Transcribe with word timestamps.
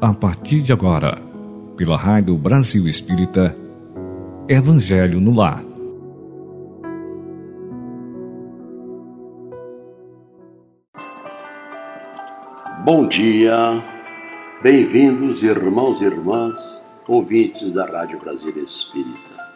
a 0.00 0.12
partir 0.12 0.60
de 0.60 0.72
agora, 0.72 1.18
pela 1.74 1.96
Rádio 1.96 2.36
Brasil 2.36 2.86
Espírita, 2.86 3.56
Evangelho 4.46 5.20
no 5.20 5.34
Lar. 5.34 5.64
Bom 12.84 13.08
dia, 13.08 13.82
bem-vindos, 14.62 15.42
irmãos 15.42 16.02
e 16.02 16.04
irmãs, 16.04 16.84
ouvintes 17.08 17.72
da 17.72 17.86
Rádio 17.86 18.20
Brasil 18.20 18.52
Espírita. 18.62 19.46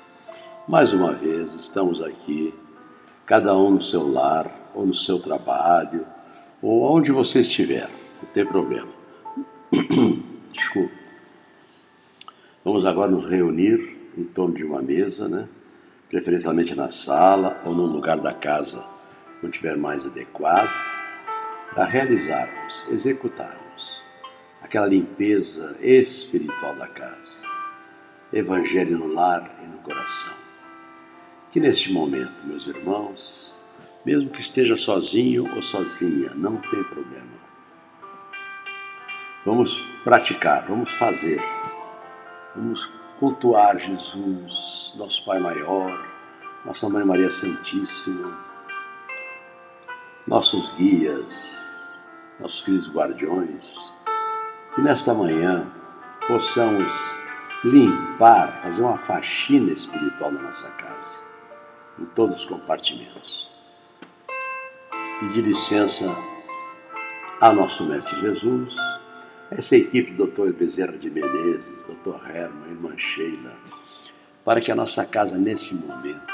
Mais 0.67 0.95
uma 0.95 1.13
vez 1.13 1.53
estamos 1.53 2.01
aqui, 2.01 2.55
cada 3.27 3.57
um 3.57 3.73
no 3.73 3.83
seu 3.83 4.11
lar, 4.11 4.51
ou 4.75 4.87
no 4.87 4.95
seu 4.95 5.21
trabalho, 5.21 6.07
ou 6.63 6.97
onde 6.97 7.13
você 7.13 7.41
estiver, 7.41 7.91
não 8.23 8.33
tem 8.33 8.47
problema. 8.47 8.89
Desculpe. 10.53 10.95
Vamos 12.65 12.85
agora 12.85 13.11
nos 13.11 13.25
reunir 13.25 13.99
em 14.17 14.25
torno 14.25 14.55
de 14.55 14.65
uma 14.65 14.83
mesa, 14.83 15.29
né? 15.29 15.49
preferencialmente 16.09 16.75
na 16.75 16.89
sala 16.89 17.63
ou 17.65 17.73
no 17.73 17.87
lugar 17.87 18.19
da 18.19 18.35
casa, 18.35 18.85
onde 19.43 19.53
tiver 19.53 19.77
mais 19.77 20.05
adequado, 20.05 20.71
para 21.73 21.85
realizarmos, 21.85 22.85
executarmos 22.91 24.03
aquela 24.61 24.87
limpeza 24.87 25.77
espiritual 25.81 26.75
da 26.75 26.89
casa, 26.89 27.47
evangelho 28.33 28.99
no 28.99 29.07
lar 29.07 29.49
e 29.63 29.67
no 29.67 29.79
coração. 29.79 30.35
Que 31.53 31.61
neste 31.61 31.93
momento, 31.93 32.45
meus 32.45 32.67
irmãos, 32.67 33.57
mesmo 34.05 34.31
que 34.31 34.41
esteja 34.41 34.77
sozinho 34.77 35.49
ou 35.55 35.63
sozinha, 35.63 36.33
não 36.35 36.57
tem 36.57 36.83
problema 36.85 37.41
Vamos 39.45 39.83
praticar, 40.05 40.65
vamos 40.67 40.93
fazer, 40.95 41.43
vamos 42.57 42.91
cultuar 43.19 43.79
Jesus, 43.79 44.95
nosso 44.97 45.25
Pai 45.25 45.39
Maior, 45.39 46.07
nossa 46.65 46.89
Mãe 46.89 47.05
Maria 47.05 47.31
Santíssima, 47.31 48.37
nossos 50.27 50.71
guias, 50.77 51.93
nossos 52.39 52.61
filhos 52.61 52.91
guardiões, 52.91 53.93
que 54.75 54.81
nesta 54.81 55.13
manhã 55.13 55.67
possamos 56.27 56.93
limpar, 57.63 58.63
fazer 58.63 58.83
uma 58.83 58.97
faxina 58.97 59.71
espiritual 59.73 60.33
na 60.33 60.41
nossa 60.43 60.71
casa, 60.73 61.23
em 61.99 62.07
todos 62.07 62.41
os 62.41 62.45
compartimentos. 62.47 63.51
Pedir 65.19 65.43
licença 65.43 66.07
a 67.43 67.53
nosso 67.53 67.85
Mestre 67.85 68.19
Jesus 68.21 69.00
essa 69.51 69.77
equipe, 69.77 70.13
doutor 70.13 70.53
Bezerra 70.53 70.97
de 70.97 71.11
Menezes, 71.11 71.67
doutor 71.87 72.21
Herman, 72.29 72.71
irmã 72.71 72.97
Sheila, 72.97 73.53
para 74.45 74.61
que 74.61 74.71
a 74.71 74.77
nossa 74.77 75.05
casa, 75.05 75.37
nesse 75.37 75.75
momento, 75.75 76.33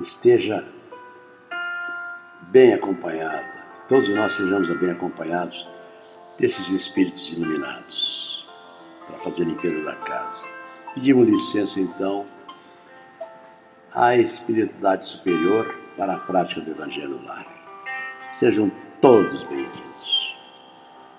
esteja 0.00 0.62
bem 2.50 2.74
acompanhada, 2.74 3.64
todos 3.88 4.08
nós 4.10 4.34
sejamos 4.34 4.68
bem 4.78 4.90
acompanhados 4.90 5.66
desses 6.38 6.68
espíritos 6.68 7.30
iluminados, 7.32 8.46
para 9.06 9.16
fazer 9.18 9.44
a 9.44 9.46
limpeza 9.46 9.82
da 9.82 9.96
casa. 9.96 10.46
Pedimos 10.94 11.26
licença, 11.26 11.80
então, 11.80 12.26
à 13.94 14.16
espiritualidade 14.16 15.06
superior 15.06 15.74
para 15.96 16.14
a 16.14 16.18
prática 16.18 16.60
do 16.60 16.70
Evangelho 16.70 17.22
Lar. 17.24 17.46
Sejam 18.34 18.70
todos 19.00 19.42
bem-vindos. 19.44 20.25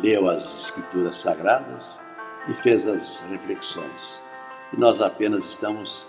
leu 0.00 0.28
as 0.28 0.64
escrituras 0.64 1.16
sagradas 1.16 2.00
e 2.48 2.54
fez 2.54 2.86
as 2.86 3.20
reflexões. 3.28 4.20
E 4.72 4.76
nós 4.76 5.00
apenas 5.00 5.44
estamos 5.44 6.06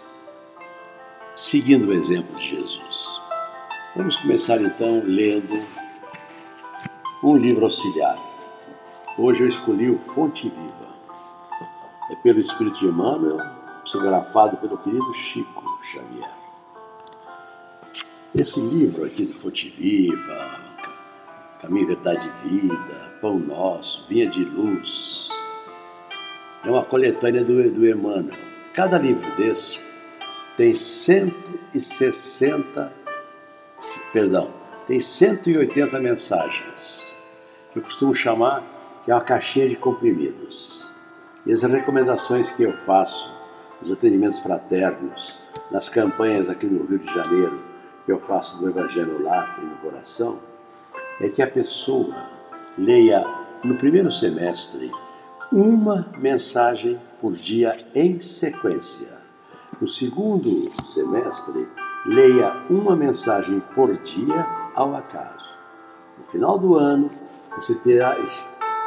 seguindo 1.36 1.88
o 1.88 1.94
exemplo 1.94 2.36
de 2.38 2.50
Jesus. 2.50 3.20
Vamos 3.96 4.18
começar 4.18 4.62
então 4.62 5.02
lendo 5.06 5.66
um 7.25 7.36
livro 7.36 7.66
auxiliar. 7.66 8.18
Hoje 9.18 9.41
eu 9.41 9.47
escolhi 9.47 9.90
o 9.90 9.97
Fonte 9.97 10.47
Viva. 10.47 10.94
É 12.12 12.16
pelo 12.18 12.40
Espírito 12.40 12.78
de 12.78 12.86
Emmanuel, 12.86 13.40
psicografado 13.84 14.58
pelo 14.58 14.78
querido 14.78 15.12
Chico 15.16 15.64
Xavier. 15.84 16.30
Esse 18.35 18.59
livro 18.59 19.06
aqui 19.06 19.25
do 19.25 19.34
Fonte 19.34 19.69
Viva, 19.69 20.59
Caminho, 21.59 21.88
Verdade 21.88 22.28
e 22.28 22.31
Vida, 22.47 23.12
Pão 23.19 23.40
Nosso, 23.40 24.06
Vinha 24.08 24.28
de 24.28 24.46
Luz, 24.46 25.30
é 26.64 26.69
uma 26.69 26.84
coletânea 26.84 27.44
do, 27.44 27.72
do 27.72 27.90
Emmanuel. 27.90 28.38
Cada 28.72 29.00
livro 29.00 29.35
desse 29.35 29.80
tem 30.56 30.75
160, 30.75 32.94
perdão, 34.14 34.47
tem 34.85 35.00
180 35.00 36.00
mensagens 36.00 36.95
eu 37.75 37.84
costumo 37.84 38.13
chamar 38.13 38.63
que 39.03 39.12
é 39.12 39.13
uma 39.13 39.22
caixinha 39.22 39.69
de 39.69 39.75
comprimidos. 39.75 40.90
E 41.46 41.53
as 41.53 41.62
recomendações 41.62 42.50
que 42.50 42.63
eu 42.63 42.74
faço 42.86 43.30
nos 43.80 43.91
atendimentos 43.91 44.40
fraternos, 44.40 45.44
nas 45.69 45.90
campanhas 45.90 46.50
aqui 46.50 46.66
no 46.66 46.85
Rio 46.85 47.00
de 47.00 47.14
Janeiro, 47.14 47.59
que 48.06 48.12
eu 48.12 48.19
faço 48.19 48.58
do 48.58 48.68
Evangelho 48.68 49.22
lá 49.22 49.56
e 49.62 49.66
no 49.66 49.75
coração, 49.78 50.40
é 51.19 51.30
que 51.30 51.41
a 51.41 51.47
pessoa 51.47 52.16
leia 52.78 53.24
no 53.64 53.75
primeiro 53.75 54.12
semestre 54.12 54.91
uma 55.52 56.08
mensagem 56.18 57.00
por 57.22 57.34
dia 57.34 57.75
em 57.94 58.19
sequência. 58.19 59.08
No 59.80 59.88
segundo 59.88 60.50
semestre, 60.85 61.68
leia 62.06 62.56
uma 62.69 62.96
mensagem 62.96 63.62
por 63.74 63.96
dia 63.97 64.47
ao 64.74 64.96
acaso. 64.96 65.50
No 66.18 66.25
final 66.25 66.58
do 66.58 66.75
ano, 66.75 67.09
você 67.56 67.74
terá, 67.76 68.18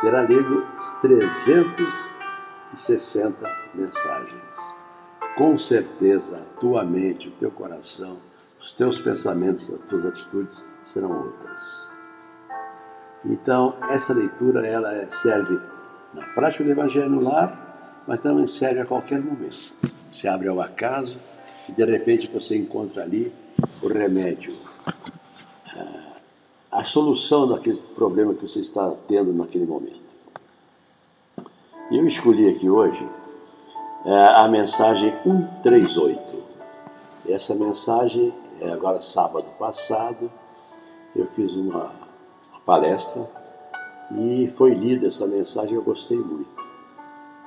terá 0.00 0.22
lido 0.22 0.66
360 1.00 3.56
mensagens. 3.74 4.74
Com 5.36 5.56
certeza, 5.56 6.36
a 6.36 6.60
tua 6.60 6.84
mente, 6.84 7.28
o 7.28 7.32
teu 7.32 7.50
coração, 7.50 8.18
os 8.60 8.72
teus 8.72 9.00
pensamentos, 9.00 9.72
as 9.72 9.80
tuas 9.82 10.04
atitudes 10.04 10.64
serão 10.84 11.12
outras. 11.12 11.88
Então, 13.24 13.74
essa 13.90 14.12
leitura 14.12 14.66
ela 14.66 14.94
é, 14.94 15.08
serve 15.10 15.58
na 16.14 16.26
prática 16.34 16.64
do 16.64 16.70
Evangelho 16.70 17.10
no 17.10 17.20
lar, 17.20 18.02
mas 18.06 18.20
também 18.20 18.46
serve 18.46 18.80
a 18.80 18.86
qualquer 18.86 19.20
momento. 19.20 19.74
Você 20.12 20.28
abre 20.28 20.48
ao 20.48 20.60
acaso 20.60 21.16
e 21.68 21.72
de 21.72 21.84
repente 21.84 22.30
você 22.30 22.56
encontra 22.56 23.02
ali 23.02 23.32
o 23.82 23.88
remédio 23.88 24.56
a 26.78 26.84
solução 26.84 27.48
daquele 27.48 27.76
problema 27.96 28.32
que 28.32 28.42
você 28.42 28.60
está 28.60 28.88
tendo 29.08 29.32
naquele 29.32 29.66
momento. 29.66 29.98
Eu 31.90 32.06
escolhi 32.06 32.48
aqui 32.48 32.70
hoje 32.70 33.04
é, 34.04 34.26
a 34.36 34.46
mensagem 34.46 35.12
138. 35.24 36.20
Essa 37.26 37.56
mensagem, 37.56 38.32
é 38.60 38.70
agora 38.70 39.00
sábado 39.00 39.46
passado, 39.58 40.30
eu 41.16 41.26
fiz 41.34 41.56
uma, 41.56 41.90
uma 42.52 42.60
palestra 42.64 43.28
e 44.12 44.46
foi 44.56 44.72
lida 44.72 45.08
essa 45.08 45.26
mensagem 45.26 45.74
eu 45.74 45.82
gostei 45.82 46.18
muito. 46.18 46.62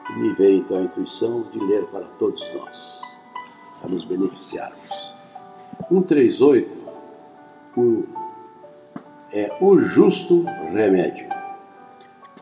E 0.10 0.14
me 0.14 0.34
veio 0.34 0.58
então 0.58 0.78
a 0.78 0.82
intuição 0.82 1.44
de 1.44 1.58
ler 1.58 1.86
para 1.86 2.04
todos 2.20 2.42
nós, 2.54 3.02
para 3.80 3.92
nos 3.92 4.04
beneficiarmos. 4.04 5.10
138, 5.88 6.78
o 7.78 8.22
é 9.34 9.56
o 9.62 9.78
justo 9.80 10.44
remédio. 10.74 11.30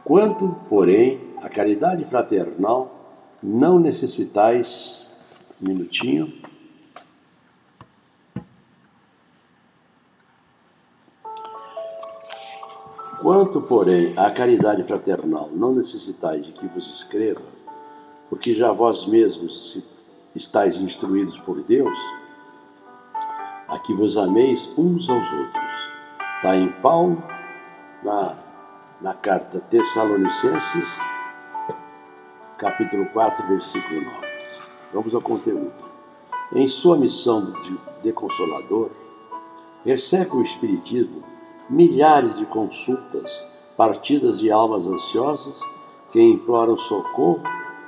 Quanto, 0.04 0.56
porém, 0.68 1.20
a 1.42 1.50
caridade 1.50 2.04
fraternal, 2.06 2.92
não 3.42 3.80
necessitais, 3.80 5.10
um 5.62 5.68
minutinho, 5.68 6.32
Quanto, 13.22 13.62
porém, 13.62 14.18
à 14.18 14.32
caridade 14.32 14.82
fraternal, 14.84 15.50
não 15.52 15.76
necessitais 15.76 16.46
de 16.46 16.54
que 16.54 16.66
vos 16.68 16.90
escreva, 16.90 17.42
porque 18.30 18.56
já 18.56 18.72
vós 18.72 19.06
mesmos 19.06 19.84
estáis 20.34 20.78
instruídos 20.80 21.38
por 21.40 21.62
Deus, 21.64 22.00
a 23.68 23.78
que 23.80 23.94
vos 23.94 24.16
ameis 24.16 24.72
uns 24.78 25.10
aos 25.10 25.32
outros. 25.34 25.69
Está 26.40 26.56
em 26.56 26.70
Paulo, 26.70 27.22
na, 28.02 28.34
na 29.02 29.14
carta 29.14 29.60
Tessalonicenses, 29.60 30.98
capítulo 32.58 33.06
4, 33.08 33.46
versículo 33.48 34.00
9. 34.00 34.28
Vamos 34.94 35.14
ao 35.14 35.20
conteúdo. 35.20 35.74
Em 36.54 36.70
sua 36.70 36.96
missão 36.98 37.52
de, 37.64 37.78
de 38.04 38.14
consolador, 38.14 38.90
recebe 39.84 40.38
o 40.38 40.42
Espiritismo 40.42 41.22
milhares 41.70 42.34
de 42.38 42.46
consultas 42.46 43.46
partidas 43.76 44.40
de 44.40 44.50
almas 44.50 44.88
ansiosas 44.88 45.60
que 46.14 46.22
imploram 46.22 46.78
socorro 46.78 47.44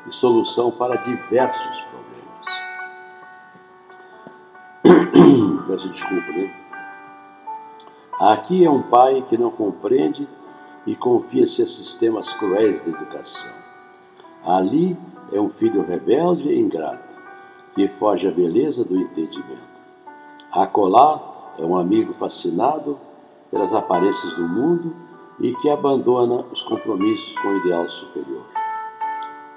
e 0.05 0.11
solução 0.11 0.71
para 0.71 0.97
diversos 0.97 1.85
problemas. 4.83 5.61
Peço 5.67 5.87
desculpa, 5.87 6.31
né? 6.33 6.60
Aqui 8.21 8.63
é 8.63 8.69
um 8.69 8.83
pai 8.83 9.25
que 9.27 9.35
não 9.35 9.49
compreende 9.49 10.27
e 10.85 10.95
confia-se 10.95 11.63
a 11.63 11.65
sistemas 11.65 12.31
cruéis 12.33 12.83
de 12.83 12.91
educação. 12.91 13.51
Ali 14.45 14.95
é 15.33 15.41
um 15.41 15.49
filho 15.49 15.83
rebelde 15.83 16.47
e 16.47 16.59
ingrato, 16.59 17.17
que 17.73 17.87
foge 17.87 18.27
à 18.27 18.31
beleza 18.31 18.85
do 18.85 18.95
entendimento. 18.95 19.63
Acolá 20.51 21.19
é 21.57 21.63
um 21.63 21.75
amigo 21.75 22.13
fascinado 22.13 22.99
pelas 23.49 23.73
aparências 23.73 24.35
do 24.35 24.47
mundo 24.47 24.95
e 25.39 25.55
que 25.55 25.71
abandona 25.71 26.45
os 26.51 26.61
compromissos 26.61 27.35
com 27.39 27.47
o 27.47 27.57
ideal 27.57 27.89
superior. 27.89 28.45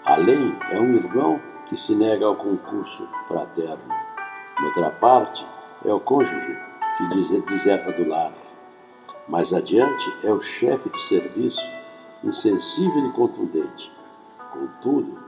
Além, 0.07 0.57
é 0.71 0.81
um 0.81 0.95
irmão 0.95 1.39
que 1.67 1.77
se 1.77 1.95
nega 1.95 2.25
ao 2.25 2.35
concurso 2.35 3.07
fraterno. 3.29 3.95
De 4.57 4.65
outra 4.65 4.89
parte, 4.89 5.47
é 5.85 5.93
o 5.93 6.01
cônjuge 6.01 6.57
que 6.97 7.43
deserta 7.47 7.93
do 7.93 8.09
lar. 8.09 8.33
Mais 9.27 9.55
adiante, 9.55 10.13
é 10.23 10.31
o 10.31 10.41
chefe 10.41 10.89
de 10.91 11.03
serviço, 11.03 11.61
insensível 12.23 13.07
e 13.07 13.13
contundente. 13.13 13.91
Contudo, 14.53 15.19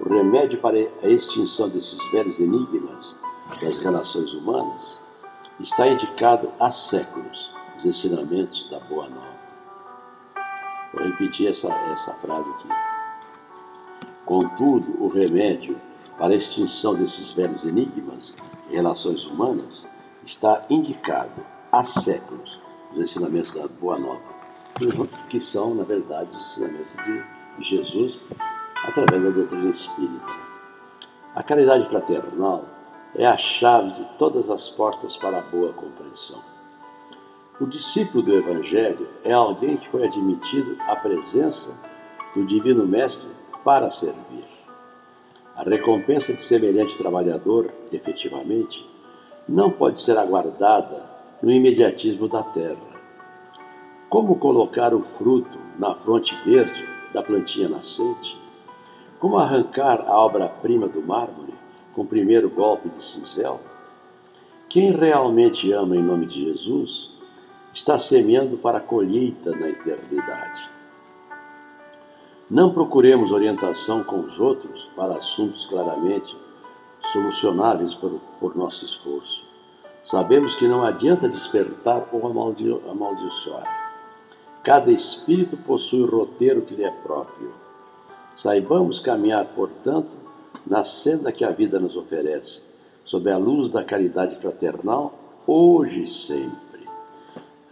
o 0.00 0.08
remédio 0.08 0.60
para 0.60 0.76
a 0.76 1.08
extinção 1.08 1.68
desses 1.68 1.98
velhos 2.10 2.40
enigmas 2.40 3.16
das 3.60 3.78
relações 3.78 4.32
humanas 4.32 4.98
está 5.60 5.86
indicado 5.86 6.50
há 6.58 6.72
séculos 6.72 7.50
os 7.78 7.84
ensinamentos 7.84 8.68
da 8.70 8.80
Boa 8.80 9.08
Nova. 9.08 9.44
Vou 10.92 11.04
repetir 11.04 11.48
essa, 11.48 11.72
essa 11.92 12.14
frase 12.14 12.48
aqui. 12.50 12.68
Contudo, 14.24 15.02
o 15.04 15.08
remédio 15.08 15.78
para 16.18 16.32
a 16.32 16.36
extinção 16.36 16.94
desses 16.94 17.32
velhos 17.32 17.64
enigmas 17.64 18.36
em 18.70 18.74
relações 18.74 19.26
humanas 19.26 19.86
está 20.24 20.64
indicado 20.70 21.44
há 21.70 21.84
séculos 21.84 22.63
nos 22.94 23.10
ensinamentos 23.10 23.52
da 23.52 23.66
Boa 23.66 23.98
Nova, 23.98 24.22
que 25.28 25.40
são, 25.40 25.74
na 25.74 25.82
verdade, 25.82 26.30
os 26.36 26.52
ensinamentos 26.52 26.96
de 27.58 27.64
Jesus 27.64 28.20
através 28.84 29.22
da 29.22 29.30
doutrina 29.30 29.70
espírita. 29.70 30.26
A 31.34 31.42
caridade 31.42 31.88
fraternal 31.88 32.64
é 33.16 33.26
a 33.26 33.36
chave 33.36 33.90
de 33.92 34.04
todas 34.18 34.48
as 34.50 34.70
portas 34.70 35.16
para 35.16 35.38
a 35.38 35.42
boa 35.42 35.72
compreensão. 35.72 36.40
O 37.60 37.66
discípulo 37.66 38.22
do 38.22 38.34
Evangelho 38.34 39.08
é 39.24 39.32
alguém 39.32 39.76
que 39.76 39.88
foi 39.88 40.04
admitido 40.04 40.76
à 40.82 40.96
presença 40.96 41.72
do 42.34 42.44
Divino 42.44 42.86
Mestre 42.86 43.30
para 43.64 43.90
servir. 43.90 44.44
A 45.56 45.62
recompensa 45.62 46.34
de 46.34 46.42
semelhante 46.42 46.98
trabalhador, 46.98 47.72
efetivamente, 47.92 48.88
não 49.48 49.70
pode 49.70 50.00
ser 50.00 50.18
aguardada 50.18 51.13
no 51.44 51.52
imediatismo 51.52 52.26
da 52.26 52.42
terra. 52.42 52.94
Como 54.08 54.36
colocar 54.36 54.94
o 54.94 55.02
fruto 55.02 55.58
na 55.78 55.94
fronte 55.94 56.34
verde 56.42 56.88
da 57.12 57.22
plantinha 57.22 57.68
nascente? 57.68 58.38
Como 59.20 59.36
arrancar 59.36 60.00
a 60.06 60.18
obra-prima 60.18 60.88
do 60.88 61.02
mármore 61.02 61.52
com 61.94 62.00
o 62.02 62.06
primeiro 62.06 62.48
golpe 62.48 62.88
de 62.88 63.04
cinzel? 63.04 63.60
Quem 64.70 64.92
realmente 64.92 65.70
ama 65.70 65.94
em 65.94 66.02
nome 66.02 66.26
de 66.26 66.44
Jesus 66.46 67.10
está 67.74 67.98
semeando 67.98 68.56
para 68.56 68.78
a 68.78 68.80
colheita 68.80 69.50
na 69.50 69.68
eternidade. 69.68 70.70
Não 72.50 72.72
procuremos 72.72 73.32
orientação 73.32 74.02
com 74.02 74.20
os 74.20 74.40
outros 74.40 74.88
para 74.96 75.16
assuntos 75.16 75.66
claramente 75.66 76.34
solucionáveis 77.12 77.94
por, 77.94 78.18
por 78.40 78.56
nosso 78.56 78.84
esforço. 78.84 79.53
Sabemos 80.04 80.54
que 80.56 80.68
não 80.68 80.82
adianta 80.82 81.28
despertar 81.28 82.08
ou 82.12 82.26
amaldi 82.26 82.70
amaldiçoar. 82.90 83.84
Cada 84.62 84.90
espírito 84.90 85.56
possui 85.56 86.02
o 86.02 86.10
roteiro 86.10 86.62
que 86.62 86.74
lhe 86.74 86.84
é 86.84 86.90
próprio. 86.90 87.52
Saibamos 88.36 89.00
caminhar, 89.00 89.44
portanto, 89.46 90.10
na 90.66 90.84
senda 90.84 91.32
que 91.32 91.44
a 91.44 91.50
vida 91.50 91.78
nos 91.78 91.96
oferece, 91.96 92.64
sob 93.04 93.30
a 93.30 93.36
luz 93.36 93.70
da 93.70 93.84
caridade 93.84 94.36
fraternal, 94.36 95.12
hoje 95.46 96.02
e 96.02 96.06
sempre 96.06 96.64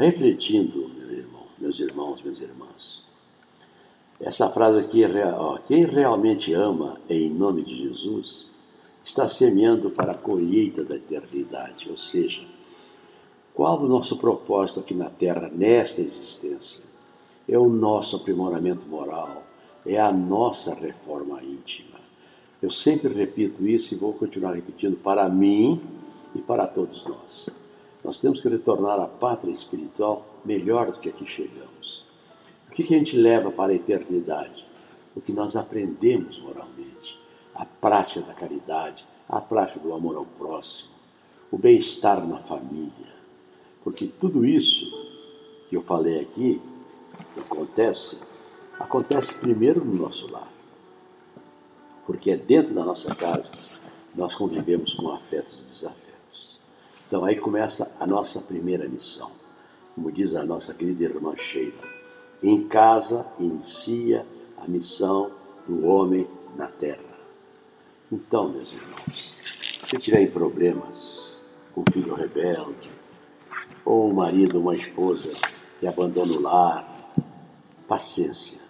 refletindo, 0.03 0.91
meu 0.97 1.11
irmão, 1.11 1.43
meus 1.59 1.79
irmãos, 1.79 2.21
minhas 2.23 2.41
irmãs. 2.41 3.05
Essa 4.21 4.51
frase 4.51 4.81
aqui, 4.81 5.05
é 5.05 5.35
ó, 5.35 5.59
quem 5.59 5.85
realmente 5.85 6.53
ama 6.53 6.97
em 7.09 7.31
nome 7.31 7.63
de 7.63 7.77
Jesus, 7.77 8.47
está 9.05 9.29
semeando 9.29 9.91
para 9.91 10.13
a 10.13 10.19
colheita 10.19 10.85
da 10.85 10.97
eternidade, 10.97 11.91
ou 11.91 11.97
seja, 11.97 12.43
qual 13.55 13.81
o 13.81 13.89
nosso 13.89 14.17
propósito 14.17 14.81
aqui 14.81 14.95
na 14.95 15.11
Terra, 15.11 15.51
nesta 15.53 16.01
existência? 16.01 16.85
É 17.49 17.59
o 17.59 17.69
nosso 17.69 18.17
aprimoramento 18.17 18.87
moral, 18.87 19.43
é 19.85 20.01
a 20.01 20.11
nossa 20.11 20.75
reforma 20.75 21.43
íntima. 21.43 22.01
Eu 22.63 22.71
sempre 22.71 23.13
repito 23.13 23.67
isso 23.67 23.93
e 23.93 23.99
vou 23.99 24.13
continuar 24.15 24.53
repetindo 24.53 24.97
para 24.97 25.29
mim 25.29 25.81
e 26.35 26.39
para 26.39 26.67
todos 26.67 27.05
nós. 27.05 27.51
Nós 28.05 28.19
temos 28.19 28.41
que 28.41 28.49
retornar 28.49 29.01
à 29.01 29.07
pátria 29.07 29.53
espiritual 29.53 30.25
melhor 30.45 30.91
do 30.91 30.99
que 30.99 31.09
aqui 31.09 31.27
chegamos. 31.27 32.05
O 32.69 32.73
que, 32.73 32.83
a 32.83 32.87
gente 32.87 33.17
leva 33.17 33.51
para 33.51 33.73
a 33.73 33.75
eternidade? 33.75 34.65
O 35.15 35.21
que 35.21 35.33
nós 35.33 35.57
aprendemos 35.57 36.41
moralmente, 36.41 37.19
a 37.55 37.65
prática 37.65 38.21
da 38.23 38.35
caridade, 38.35 39.07
a 39.29 39.41
prática 39.41 39.81
do 39.81 39.93
amor 39.93 40.17
ao 40.17 40.25
próximo, 40.25 40.91
o 41.51 41.59
bem-estar 41.59 42.27
na 42.27 42.39
família. 42.39 43.13
Porque 43.85 44.07
tudo 44.07 44.45
isso 44.45 44.91
que 45.69 45.77
eu 45.77 45.83
falei 45.83 46.21
aqui, 46.21 46.61
que 47.35 47.41
acontece, 47.41 48.21
acontece 48.79 49.35
primeiro 49.35 49.85
no 49.85 49.95
nosso 49.95 50.31
lar. 50.33 50.49
Porque 52.07 52.31
é 52.31 52.37
dentro 52.37 52.75
da 52.75 52.85
nossa 52.85 53.15
casa 53.15 53.53
nós 54.15 54.35
convivemos 54.35 54.95
com 54.95 55.11
afetos 55.11 55.63
e 55.63 55.69
desafios. 55.69 56.61
Então 57.07 57.25
aí 57.25 57.37
começa 57.37 57.91
a 57.99 58.07
nossa 58.07 58.41
primeira 58.41 58.89
missão. 58.89 59.31
Como 59.95 60.11
diz 60.11 60.35
a 60.35 60.45
nossa 60.45 60.73
querida 60.75 61.05
irmã 61.05 61.37
Sheila, 61.37 61.83
em 62.43 62.67
casa 62.67 63.27
inicia 63.39 64.27
a 64.57 64.67
missão 64.67 65.31
do 65.67 65.87
homem 65.87 66.27
na 66.57 66.67
terra. 66.67 67.12
Então, 68.13 68.51
meus 68.51 68.71
irmãos, 68.71 69.33
se 69.89 69.97
tiverem 69.97 70.31
problemas 70.31 71.43
com 71.75 71.83
filho 71.91 72.13
rebelde, 72.13 72.91
ou 73.87 74.11
um 74.11 74.13
marido, 74.13 74.61
uma 74.61 74.75
esposa 74.75 75.33
que 75.81 75.87
abandona 75.87 76.31
o 76.31 76.43
lar, 76.43 77.15
paciência. 77.89 78.61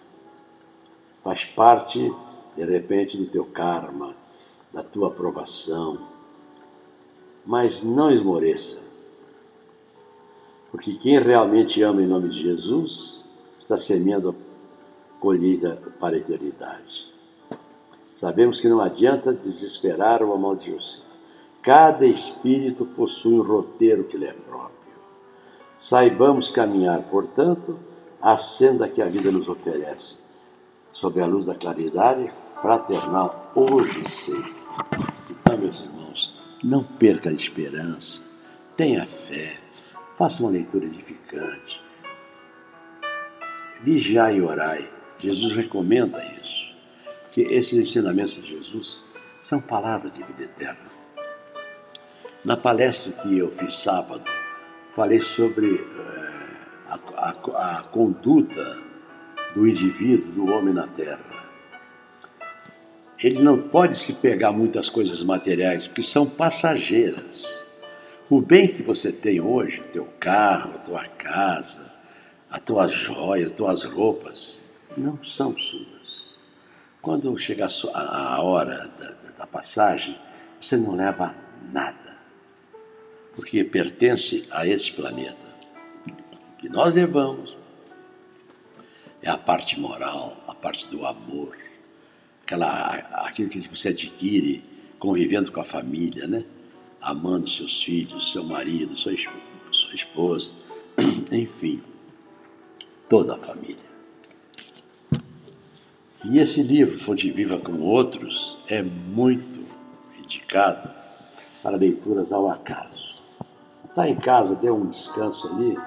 Faz 1.21 1.43
parte, 1.43 2.09
de 2.55 2.63
repente, 2.63 3.17
do 3.17 3.25
teu 3.25 3.43
karma, 3.43 4.15
da 4.71 4.81
tua 4.81 5.09
aprovação, 5.09 6.07
mas 7.45 7.83
não 7.83 8.09
esmoreça. 8.09 8.81
Porque 10.71 10.95
quem 10.95 11.19
realmente 11.19 11.81
ama 11.81 12.01
em 12.01 12.07
nome 12.07 12.29
de 12.29 12.41
Jesus 12.41 13.19
está 13.59 13.77
semeando 13.77 14.29
a 14.29 15.19
colheita 15.19 15.81
para 15.99 16.15
a 16.15 16.19
eternidade. 16.19 17.12
Sabemos 18.23 18.61
que 18.61 18.69
não 18.69 18.79
adianta 18.79 19.33
desesperar 19.33 20.23
ou 20.23 20.33
amaldiçoar. 20.33 21.05
Cada 21.61 22.05
espírito 22.05 22.85
possui 22.85 23.33
um 23.33 23.43
roteiro 23.43 24.05
que 24.05 24.15
lhe 24.15 24.25
é 24.25 24.31
próprio. 24.31 24.93
Saibamos 25.77 26.49
caminhar, 26.49 27.01
portanto, 27.09 27.77
a 28.21 28.37
senda 28.37 28.87
que 28.87 29.01
a 29.01 29.07
vida 29.07 29.29
nos 29.29 29.49
oferece, 29.49 30.19
sob 30.93 31.19
a 31.19 31.25
luz 31.25 31.45
da 31.45 31.53
claridade 31.53 32.31
fraternal 32.61 33.51
hoje 33.53 34.09
sempre. 34.09 34.55
Então, 35.29 35.57
meus 35.57 35.81
irmãos, 35.81 36.39
não 36.63 36.81
perca 36.81 37.29
a 37.29 37.33
esperança, 37.33 38.23
tenha 38.77 39.05
fé, 39.05 39.57
faça 40.17 40.43
uma 40.43 40.51
leitura 40.53 40.85
edificante. 40.85 41.81
Vigiai 43.81 44.37
e 44.37 44.41
orai. 44.41 44.89
Jesus 45.19 45.53
recomenda 45.57 46.23
isso. 46.41 46.62
Que 47.33 47.41
esses 47.41 47.73
ensinamentos 47.73 48.35
de 48.35 48.49
Jesus 48.49 48.97
são 49.41 49.59
palavras 49.59 50.13
de 50.13 50.23
vida 50.23 50.43
eterna. 50.43 50.93
Na 52.45 52.55
palestra 52.55 53.11
que 53.11 53.37
eu 53.37 53.51
fiz 53.51 53.75
sábado, 53.75 54.23
falei 54.95 55.19
sobre 55.19 55.75
é, 55.75 56.89
a, 56.89 56.99
a, 57.17 57.79
a 57.79 57.83
conduta 57.83 58.77
do 59.53 59.67
indivíduo, 59.67 60.31
do 60.31 60.53
homem 60.53 60.73
na 60.73 60.87
Terra 60.87 61.33
ele 63.23 63.41
não 63.41 63.57
pode 63.57 63.97
se 63.97 64.15
pegar 64.15 64.51
muitas 64.51 64.89
coisas 64.89 65.23
materiais, 65.23 65.87
porque 65.87 66.03
são 66.03 66.25
passageiras. 66.25 67.65
O 68.29 68.41
bem 68.41 68.67
que 68.67 68.83
você 68.83 69.13
tem 69.13 69.39
hoje, 69.39 69.81
teu 69.93 70.05
carro, 70.19 70.77
tua 70.85 71.05
casa, 71.07 71.79
as 72.51 72.59
tuas 72.59 72.91
joias, 72.91 73.51
as 73.51 73.57
tuas 73.57 73.83
roupas, 73.83 74.61
não 74.97 75.23
são 75.23 75.57
suas. 75.57 76.02
Quando 77.03 77.37
chegar 77.37 77.67
a 77.93 78.41
hora 78.41 78.87
da, 78.97 79.11
da 79.39 79.45
passagem, 79.45 80.17
você 80.61 80.77
não 80.77 80.95
leva 80.95 81.35
nada, 81.69 82.17
porque 83.35 83.61
pertence 83.65 84.47
a 84.49 84.65
esse 84.65 84.93
planeta. 84.93 85.35
O 86.07 86.57
que 86.59 86.69
nós 86.69 86.95
levamos 86.95 87.57
é 89.21 89.29
a 89.29 89.37
parte 89.37 89.77
moral, 89.77 90.41
a 90.47 90.55
parte 90.55 90.87
do 90.87 91.05
amor, 91.05 91.57
aquela, 92.43 92.95
aquilo 93.25 93.49
que 93.49 93.59
você 93.67 93.89
adquire 93.89 94.63
convivendo 94.97 95.51
com 95.51 95.59
a 95.59 95.65
família, 95.65 96.25
né? 96.25 96.45
amando 97.01 97.49
seus 97.49 97.83
filhos, 97.83 98.31
seu 98.31 98.45
marido, 98.45 98.95
sua, 98.95 99.11
sua 99.73 99.93
esposa, 99.93 100.49
enfim, 101.33 101.83
toda 103.09 103.35
a 103.35 103.39
família. 103.39 103.92
E 106.25 106.39
esse 106.39 106.63
livro, 106.63 106.99
Fonte 106.99 107.29
Viva 107.29 107.57
como 107.57 107.83
outros, 107.83 108.57
é 108.69 108.81
muito 108.81 109.59
indicado 110.17 110.89
para 111.61 111.75
leituras 111.75 112.31
ao 112.31 112.49
acaso. 112.49 113.37
Está 113.85 114.07
em 114.07 114.15
casa, 114.15 114.55
dê 114.55 114.71
um 114.71 114.87
descanso 114.87 115.47
ali, 115.49 115.77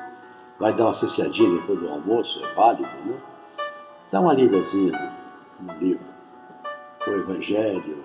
vai 0.60 0.74
dar 0.74 0.84
uma 0.84 0.94
cesseadinha 0.94 1.60
depois 1.60 1.80
do 1.80 1.88
almoço, 1.88 2.44
é 2.44 2.54
válido, 2.54 2.88
né? 3.06 3.18
Dá 4.12 4.20
uma 4.20 4.34
lidazinha 4.34 5.12
no 5.58 5.72
livro 5.78 6.16
o 7.06 7.10
Evangelho 7.10 8.04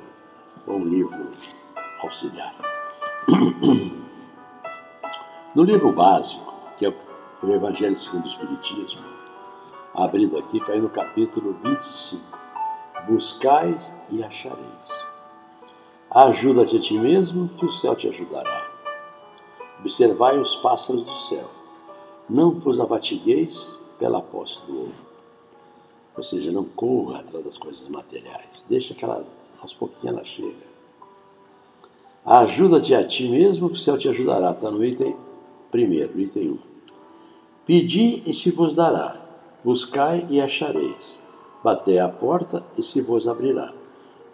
ou 0.68 0.78
um 0.78 0.86
livro 0.86 1.30
auxiliar. 2.02 2.54
No 5.54 5.64
livro 5.64 5.92
básico, 5.92 6.54
que 6.78 6.86
é 6.86 6.94
o 7.44 7.52
Evangelho 7.52 7.94
segundo 7.98 8.24
o 8.24 8.28
Espiritismo, 8.30 9.04
abrindo 9.94 10.38
aqui, 10.38 10.60
cai 10.60 10.80
no 10.80 10.90
capítulo 10.90 11.54
25. 11.64 12.40
Buscais 13.08 13.92
e 14.10 14.24
achareis. 14.24 15.08
Ajuda-te 16.10 16.78
a 16.78 16.80
ti 16.80 16.98
mesmo, 16.98 17.50
que 17.58 17.66
o 17.66 17.72
céu 17.72 17.96
te 17.96 18.08
ajudará. 18.08 18.68
Observai 19.80 20.38
os 20.38 20.56
pássaros 20.58 21.04
do 21.04 21.16
céu. 21.16 21.50
Não 22.30 22.52
vos 22.52 22.80
abatigueis 22.80 23.80
pela 23.98 24.22
posse 24.22 24.62
do 24.68 24.80
ouro 24.80 25.12
ou 26.16 26.24
seja, 26.24 26.52
não 26.52 26.64
corra 26.64 27.20
atrás 27.20 27.44
das 27.44 27.58
coisas 27.58 27.88
materiais. 27.88 28.66
Deixa 28.70 28.94
que 28.94 29.04
ela, 29.04 29.26
aos 29.62 29.74
pouquinhos 29.74 30.18
ela 30.18 30.24
chega. 30.24 30.72
Ajuda-te 32.26 32.94
a 32.94 33.08
ti 33.08 33.28
mesmo, 33.28 33.70
que 33.70 33.76
o 33.76 33.78
céu 33.78 33.98
te 33.98 34.10
ajudará. 34.10 34.52
Está 34.52 34.70
no 34.70 34.84
item 34.84 35.16
primeiro, 35.72 36.20
item 36.20 36.50
1. 36.50 36.54
Um. 36.54 36.60
Pedi 37.66 38.24
e 38.26 38.34
se 38.34 38.52
vos 38.52 38.76
dará. 38.76 39.21
Buscai 39.64 40.26
e 40.30 40.42
achareis. 40.42 41.20
Batei 41.64 42.00
à 42.00 42.10
porta 42.10 42.64
e 42.78 42.82
se 42.82 43.02
vos 43.02 43.28
abrirá. 43.28 43.72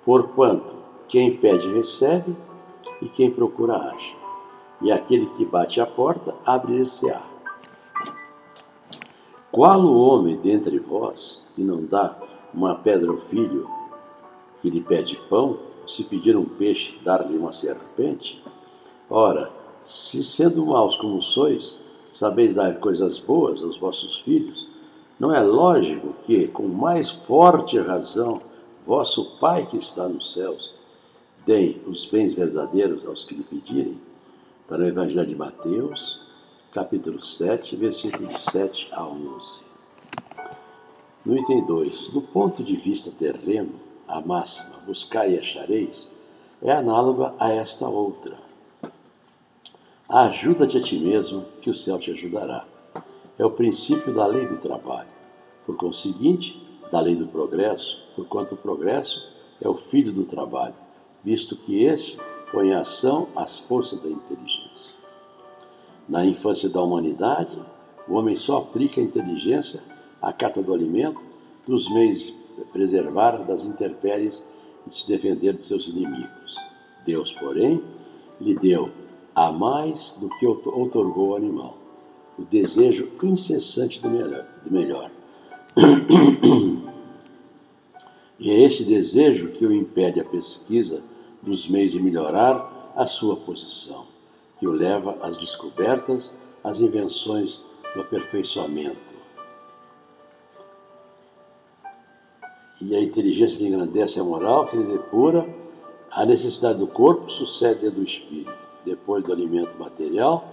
Porquanto 0.06 0.74
quem 1.10 1.36
pede 1.36 1.68
recebe 1.74 2.36
e 3.02 3.10
quem 3.10 3.30
procura 3.30 3.76
acha. 3.76 4.16
E 4.82 4.92
aquele 4.92 5.26
que 5.38 5.44
bate 5.44 5.82
à 5.82 5.86
porta 5.86 6.34
abre-se-á. 6.46 7.22
Qual 9.52 9.82
o 9.82 10.00
homem 10.00 10.38
dentre 10.38 10.80
vós 10.80 11.42
que 11.56 11.62
não 11.62 11.84
dá 11.84 12.16
uma 12.54 12.76
pedra 12.76 13.12
ao 13.12 13.18
filho 13.18 13.68
que 14.62 14.70
lhe 14.70 14.82
pede 14.82 15.16
pão, 15.30 15.58
se 15.86 16.04
pedir 16.04 16.38
um 16.38 16.46
peixe, 16.46 16.98
dar-lhe 17.04 17.38
uma 17.38 17.52
serpente? 17.52 18.42
Ora, 19.10 19.52
se 19.86 20.24
sendo 20.24 20.66
maus 20.66 20.96
como 20.98 21.22
sois, 21.22 21.78
sabeis 22.14 22.56
dar 22.56 22.80
coisas 22.80 23.20
boas 23.20 23.64
aos 23.64 23.78
vossos 23.78 24.20
filhos, 24.20 24.67
não 25.20 25.34
é 25.34 25.42
lógico 25.42 26.14
que, 26.26 26.48
com 26.48 26.68
mais 26.68 27.12
forte 27.12 27.80
razão, 27.80 28.42
vosso 28.86 29.38
Pai 29.40 29.66
que 29.66 29.78
está 29.78 30.08
nos 30.08 30.34
céus 30.34 30.74
dê 31.46 31.78
os 31.88 32.06
bens 32.06 32.34
verdadeiros 32.34 33.06
aos 33.06 33.24
que 33.24 33.34
lhe 33.34 33.44
pedirem? 33.44 34.00
Para 34.68 34.84
o 34.84 34.88
Evangelho 34.88 35.26
de 35.26 35.36
Mateus, 35.36 36.28
capítulo 36.74 37.24
7, 37.24 37.76
versículos 37.78 38.44
7 38.44 38.90
a 38.92 39.08
11. 39.08 39.68
No 41.26 41.38
item 41.38 41.66
2, 41.66 42.10
do 42.10 42.22
ponto 42.22 42.64
de 42.64 42.76
vista 42.76 43.12
terreno, 43.12 43.74
a 44.08 44.22
máxima 44.22 44.78
buscai 44.86 45.34
e 45.34 45.40
achareis 45.40 46.12
é 46.62 46.72
análoga 46.72 47.34
a 47.40 47.52
esta 47.52 47.88
outra. 47.88 48.38
Ajuda-te 50.08 50.78
a 50.78 50.82
ti 50.82 51.00
mesmo, 51.00 51.44
que 51.62 51.70
o 51.70 51.76
céu 51.76 52.00
te 52.00 52.12
ajudará. 52.12 52.66
É 53.38 53.46
o 53.46 53.52
princípio 53.52 54.14
da 54.14 54.26
lei 54.26 54.48
do 54.48 54.58
trabalho. 54.58 55.10
Por 55.66 55.76
conseguinte, 55.76 56.62
da 56.92 57.00
lei 57.00 57.16
do 57.16 57.28
progresso, 57.28 58.04
porquanto 58.16 58.56
o 58.56 58.58
progresso 58.58 59.28
é 59.62 59.68
o 59.68 59.76
filho 59.76 60.12
do 60.12 60.26
trabalho, 60.26 60.76
visto 61.24 61.56
que 61.56 61.84
este 61.84 62.18
põe 62.52 62.70
em 62.70 62.74
ação 62.74 63.28
as 63.36 63.60
forças 63.60 64.02
da 64.02 64.10
inteligência. 64.10 64.96
Na 66.08 66.26
infância 66.26 66.70
da 66.70 66.82
humanidade, 66.82 67.58
o 68.08 68.14
homem 68.14 68.36
só 68.38 68.60
aplica 68.60 69.02
a 69.02 69.04
inteligência 69.04 69.84
a 70.22 70.32
cata 70.32 70.62
do 70.62 70.74
alimento, 70.74 71.20
dos 71.68 71.92
meios 71.92 72.34
de 72.58 72.64
preservar 72.72 73.44
das 73.44 73.66
intempéries 73.66 74.48
e 74.86 74.90
de 74.90 74.96
se 74.96 75.08
defender 75.08 75.54
de 75.54 75.64
seus 75.64 75.88
inimigos. 75.88 76.56
Deus, 77.06 77.34
porém, 77.34 77.84
lhe 78.40 78.56
deu 78.56 78.90
a 79.36 79.52
mais 79.52 80.18
do 80.20 80.30
que 80.38 80.46
outorgou 80.46 81.32
ao 81.32 81.38
animal, 81.38 81.78
o 82.38 82.44
desejo 82.44 83.10
incessante 83.24 84.02
do 84.02 84.10
melhor. 84.10 84.46
Do 84.66 84.74
melhor. 84.74 85.12
e 88.40 88.52
é 88.52 88.64
esse 88.64 88.84
desejo 88.84 89.52
que 89.52 89.66
o 89.66 89.74
impede 89.74 90.20
a 90.20 90.26
pesquisa 90.26 91.04
dos 91.42 91.68
meios 91.68 91.92
de 91.92 92.02
melhorar 92.02 92.94
a 92.96 93.06
sua 93.06 93.36
posição, 93.36 94.06
que 94.60 94.68
o 94.68 94.72
leva 94.72 95.18
às 95.22 95.38
descobertas, 95.38 96.34
às 96.64 96.82
invenções 96.82 97.60
do 97.94 98.02
aperfeiçoamento 98.02 99.18
e 102.82 102.96
a 102.96 103.02
inteligência 103.02 103.66
engrandece 103.66 104.20
a 104.20 104.24
moral, 104.24 104.68
que 104.68 104.78
ele 104.78 104.98
depura, 104.98 105.48
a 106.12 106.26
necessidade 106.26 106.80
do 106.80 106.88
corpo 106.88 107.30
sucede 107.30 107.90
do 107.90 108.04
espírito. 108.04 108.54
Depois 108.86 109.24
do 109.24 109.34
alimento 109.34 109.78
material, 109.78 110.48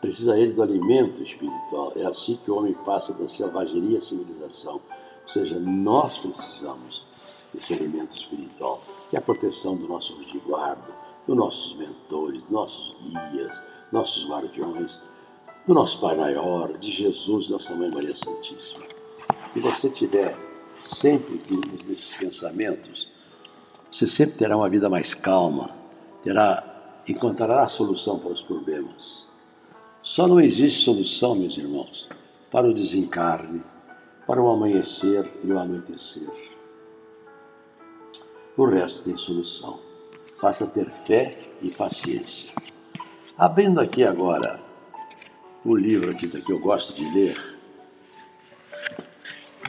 precisa 0.00 0.38
ele 0.38 0.52
do 0.52 0.62
alimento 0.62 1.22
espiritual. 1.22 1.92
É 1.96 2.06
assim 2.06 2.38
que 2.42 2.50
o 2.50 2.56
homem 2.56 2.72
passa 2.72 3.12
da 3.14 3.28
selvageria 3.28 3.98
à 3.98 4.02
civilização. 4.02 4.80
Ou 5.24 5.28
seja, 5.28 5.58
nós 5.60 6.18
precisamos 6.18 7.04
desse 7.52 7.74
alimento 7.74 8.16
espiritual, 8.16 8.80
que 9.08 9.16
é 9.16 9.18
a 9.18 9.22
proteção 9.22 9.76
do 9.76 9.86
nosso 9.86 10.16
resguardo, 10.18 10.92
dos 11.26 11.36
nossos 11.36 11.76
mentores, 11.76 12.42
nossos 12.48 12.96
guias, 13.02 13.60
nossos 13.92 14.28
guardiões, 14.28 15.00
do 15.66 15.74
nosso 15.74 16.00
Pai 16.00 16.16
Maior, 16.16 16.76
de 16.78 16.90
Jesus, 16.90 17.48
nossa 17.48 17.74
Mãe 17.74 17.90
Maria 17.90 18.16
Santíssima. 18.16 18.84
Se 19.52 19.60
você 19.60 19.90
tiver 19.90 20.36
sempre 20.80 21.40
nesses 21.86 22.14
pensamentos, 22.16 23.08
você 23.90 24.06
sempre 24.06 24.36
terá 24.36 24.56
uma 24.56 24.68
vida 24.68 24.88
mais 24.88 25.12
calma, 25.12 25.70
terá, 26.22 27.02
encontrará 27.06 27.62
a 27.62 27.68
solução 27.68 28.18
para 28.18 28.30
os 28.30 28.40
problemas. 28.40 29.29
Só 30.02 30.26
não 30.26 30.40
existe 30.40 30.84
solução, 30.84 31.34
meus 31.34 31.56
irmãos, 31.56 32.08
para 32.50 32.68
o 32.68 32.74
desencarne, 32.74 33.62
para 34.26 34.42
o 34.42 34.48
amanhecer 34.48 35.30
e 35.44 35.52
o 35.52 35.58
anoitecer. 35.58 36.30
O 38.56 38.64
resto 38.64 39.04
tem 39.04 39.16
solução. 39.16 39.78
Basta 40.40 40.66
ter 40.66 40.90
fé 40.90 41.34
e 41.62 41.70
paciência. 41.70 42.54
Abrindo 43.36 43.80
aqui 43.80 44.04
agora 44.04 44.60
o 45.64 45.76
livro 45.76 46.10
aqui 46.10 46.28
que 46.28 46.52
eu 46.52 46.58
gosto 46.58 46.94
de 46.94 47.04
ler, 47.14 47.60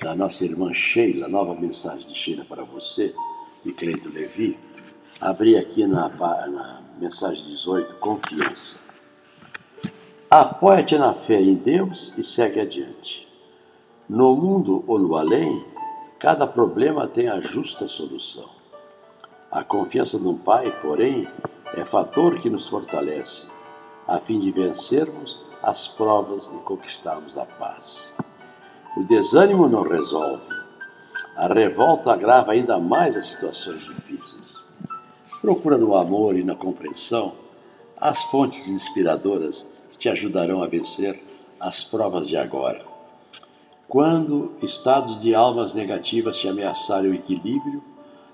da 0.01 0.15
nossa 0.15 0.45
irmã 0.45 0.73
Sheila, 0.73 1.27
nova 1.27 1.53
mensagem 1.53 2.07
de 2.07 2.15
Sheila 2.15 2.45
para 2.45 2.63
você, 2.63 3.13
de 3.63 3.71
Cleito 3.73 4.09
Levi, 4.09 4.57
abri 5.19 5.57
aqui 5.57 5.85
na, 5.85 6.09
na 6.09 6.81
mensagem 6.97 7.45
18, 7.45 7.95
confiança. 7.95 8.90
Apoia-te 10.33 10.97
na 10.97 11.13
fé 11.13 11.41
em 11.41 11.55
Deus 11.55 12.13
e 12.17 12.23
segue 12.23 12.61
adiante. 12.61 13.27
No 14.07 14.33
mundo 14.33 14.81
ou 14.87 14.97
no 14.97 15.17
além, 15.17 15.61
cada 16.19 16.47
problema 16.47 17.05
tem 17.05 17.27
a 17.27 17.41
justa 17.41 17.85
solução. 17.89 18.47
A 19.51 19.61
confiança 19.61 20.17
no 20.17 20.35
Pai, 20.35 20.71
porém, 20.81 21.27
é 21.73 21.83
fator 21.83 22.35
que 22.39 22.49
nos 22.49 22.69
fortalece, 22.69 23.45
a 24.07 24.19
fim 24.19 24.39
de 24.39 24.51
vencermos 24.51 25.37
as 25.61 25.89
provas 25.89 26.45
e 26.45 26.63
conquistarmos 26.63 27.37
a 27.37 27.45
paz. 27.45 28.13
O 28.95 29.03
desânimo 29.03 29.67
não 29.67 29.81
resolve. 29.81 30.47
A 31.35 31.47
revolta 31.47 32.13
agrava 32.13 32.53
ainda 32.53 32.79
mais 32.79 33.17
as 33.17 33.25
situações 33.25 33.83
difíceis. 33.83 34.55
Procura 35.41 35.77
no 35.77 35.93
amor 35.93 36.37
e 36.37 36.43
na 36.45 36.55
compreensão 36.55 37.33
as 37.97 38.23
fontes 38.23 38.69
inspiradoras 38.69 39.80
te 40.01 40.09
ajudarão 40.09 40.63
a 40.63 40.67
vencer 40.67 41.21
as 41.59 41.83
provas 41.83 42.27
de 42.27 42.35
agora. 42.35 42.83
Quando 43.87 44.51
estados 44.59 45.21
de 45.21 45.35
almas 45.35 45.75
negativas 45.75 46.39
te 46.39 46.47
ameaçarem 46.47 47.11
o 47.11 47.13
equilíbrio, 47.13 47.83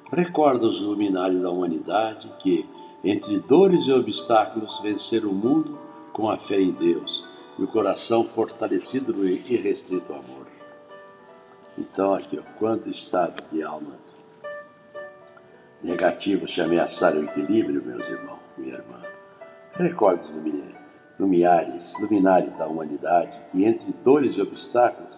recorda 0.10 0.66
os 0.66 0.80
luminares 0.80 1.42
da 1.42 1.52
humanidade 1.52 2.32
que, 2.40 2.66
entre 3.04 3.42
dores 3.42 3.84
e 3.86 3.92
obstáculos, 3.92 4.80
venceram 4.82 5.30
o 5.30 5.36
mundo 5.36 5.78
com 6.14 6.30
a 6.30 6.38
fé 6.38 6.58
em 6.58 6.72
Deus 6.72 7.26
e 7.60 7.64
o 7.64 7.68
coração 7.68 8.24
fortalecido 8.24 9.12
no 9.12 9.28
irrestrito 9.28 10.14
amor. 10.14 10.48
Então, 11.78 12.14
aqui, 12.14 12.40
ó, 12.40 12.44
quanto 12.58 12.90
estado 12.90 13.44
de 13.52 13.62
almas 13.62 14.14
negativos 15.84 16.54
se 16.54 16.62
ameaçarem 16.62 17.20
o 17.20 17.26
equilíbrio, 17.26 17.84
meus 17.84 18.08
irmãos, 18.08 18.40
minha 18.58 18.76
irmã. 18.76 19.02
Recorde 19.74 20.24
os 20.24 20.30
luminares, 21.20 21.94
luminares 22.00 22.54
da 22.56 22.68
humanidade 22.68 23.38
que, 23.52 23.66
entre 23.66 23.94
dores 24.04 24.36
e 24.36 24.42
obstáculos, 24.42 25.12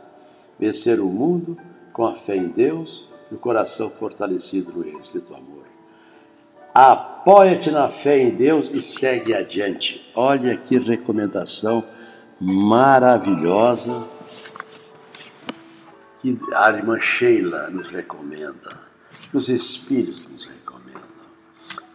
venceram 0.59 1.05
o 1.05 1.13
mundo 1.13 1.57
com 1.93 2.05
a 2.05 2.15
fé 2.15 2.35
em 2.35 2.47
Deus 2.47 3.05
e 3.31 3.35
o 3.35 3.37
coração 3.37 3.89
fortalecido 3.89 4.71
no 4.71 4.87
irrestrito 4.87 5.33
amor. 5.33 5.63
Apoia-te 6.73 7.71
na 7.71 7.89
fé 7.89 8.19
em 8.19 8.29
Deus 8.29 8.69
e 8.71 8.81
segue 8.81 9.33
adiante. 9.33 10.09
Olha 10.15 10.55
que 10.55 10.77
recomendação 10.77 11.83
maravilhosa 12.39 14.07
que 16.21 16.37
a 16.53 16.69
irmã 16.69 16.99
Sheila 16.99 17.69
nos 17.69 17.89
recomenda, 17.89 18.79
que 19.29 19.37
os 19.37 19.49
Espíritos 19.49 20.27
nos 20.27 20.47
recomendam. 20.47 20.69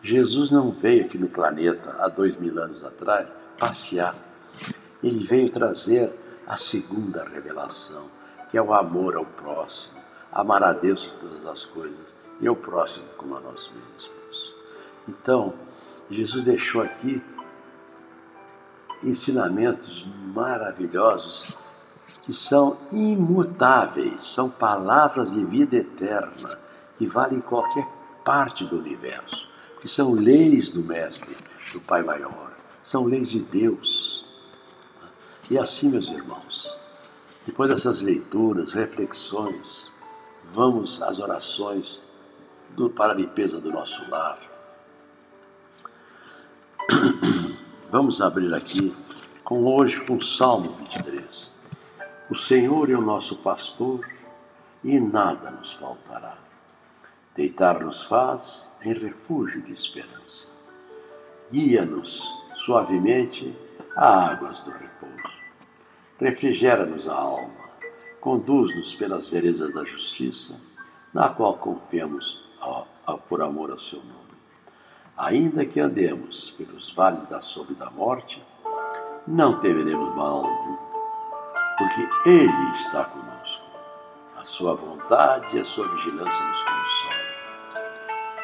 Jesus 0.02 0.50
não 0.50 0.70
veio 0.70 1.04
aqui 1.04 1.16
no 1.16 1.28
planeta 1.28 1.96
há 1.99 2.08
dois 2.08 2.37
mil 2.37 2.58
anos 2.58 2.84
atrás 2.84 3.32
passear. 3.64 4.14
Ele 5.02 5.25
veio 5.25 5.49
trazer 5.49 6.12
a 6.47 6.54
segunda 6.54 7.25
revelação, 7.25 8.04
que 8.50 8.59
é 8.59 8.62
o 8.62 8.75
amor 8.75 9.16
ao 9.16 9.25
próximo, 9.25 9.94
amar 10.30 10.62
a 10.62 10.73
Deus 10.75 11.06
em 11.06 11.18
todas 11.18 11.47
as 11.47 11.64
coisas 11.64 12.14
e 12.42 12.47
ao 12.47 12.54
próximo 12.54 13.06
como 13.16 13.37
a 13.37 13.40
nós 13.40 13.71
mesmos. 13.75 14.54
Então, 15.09 15.54
Jesus 16.11 16.44
deixou 16.44 16.83
aqui 16.83 17.23
ensinamentos 19.02 20.06
maravilhosos 20.35 21.57
que 22.20 22.35
são 22.35 22.77
imutáveis, 22.92 24.24
são 24.24 24.50
palavras 24.50 25.33
de 25.33 25.42
vida 25.44 25.77
eterna 25.77 26.59
que 26.98 27.07
valem 27.07 27.38
em 27.38 27.42
qualquer 27.42 27.87
parte 28.24 28.66
do 28.66 28.79
universo, 28.79 29.46
que 29.81 29.88
são 29.88 30.12
leis 30.12 30.70
do 30.70 30.83
Mestre, 30.83 31.35
do 31.72 31.81
Pai 31.81 32.03
Maior, 32.03 32.54
são 32.85 33.05
leis 33.05 33.31
de 33.31 33.40
Deus. 33.40 34.25
E 35.51 35.59
assim, 35.59 35.88
meus 35.88 36.11
irmãos, 36.11 36.79
depois 37.47 37.70
dessas 37.70 38.03
leituras, 38.03 38.75
reflexões, 38.75 39.90
vamos 40.53 41.03
às 41.03 41.18
orações 41.18 42.03
do, 42.70 42.90
para 42.90 43.12
a 43.12 43.16
limpeza 43.16 43.61
do 43.61 43.73
nosso 43.73 44.09
lar. 44.11 44.38
Vamos 47.90 48.20
abrir 48.20 48.53
aqui 48.53 48.94
com 49.44 49.64
hoje 49.64 50.01
com 50.01 50.16
o 50.16 50.23
Salmo 50.23 50.73
23. 50.81 51.51
O 52.29 52.35
Senhor 52.35 52.90
é 52.90 52.94
o 52.94 53.01
nosso 53.01 53.37
pastor 53.37 54.05
e 54.83 54.99
nada 54.99 55.53
nos 55.53 55.75
faltará. 55.75 56.37
Deitar-nos 57.37 58.03
faz 58.03 58.73
em 58.83 58.92
refúgio 58.92 59.62
de 59.62 59.73
esperança. 59.73 60.49
Guia-nos 61.53 62.43
suavemente 62.64 63.55
a 63.94 64.31
águas 64.31 64.62
do 64.62 64.70
repouso. 64.70 65.35
Refrigera-nos 66.18 67.07
a 67.09 67.14
alma. 67.14 67.64
Conduz-nos 68.20 68.94
pelas 68.94 69.29
veredas 69.29 69.72
da 69.74 69.85
justiça, 69.85 70.55
na 71.12 71.29
qual 71.29 71.59
confiamos 71.59 72.42
por 73.29 73.42
amor 73.42 73.70
ao 73.70 73.79
seu 73.79 73.98
nome. 73.98 74.14
Ainda 75.16 75.66
que 75.66 75.79
andemos 75.79 76.50
pelos 76.53 76.90
vales 76.94 77.29
da 77.29 77.42
sombra 77.42 77.72
e 77.72 77.77
da 77.77 77.90
morte, 77.90 78.42
não 79.27 79.61
temeremos 79.61 80.14
mal 80.16 80.46
algum 80.46 80.77
porque 81.77 82.09
Ele 82.29 82.70
está 82.77 83.05
conosco. 83.05 83.64
A 84.37 84.44
sua 84.44 84.74
vontade 84.74 85.57
e 85.57 85.61
a 85.61 85.64
sua 85.64 85.87
vigilância 85.88 86.46
nos 86.46 86.62
consolam. 86.62 87.24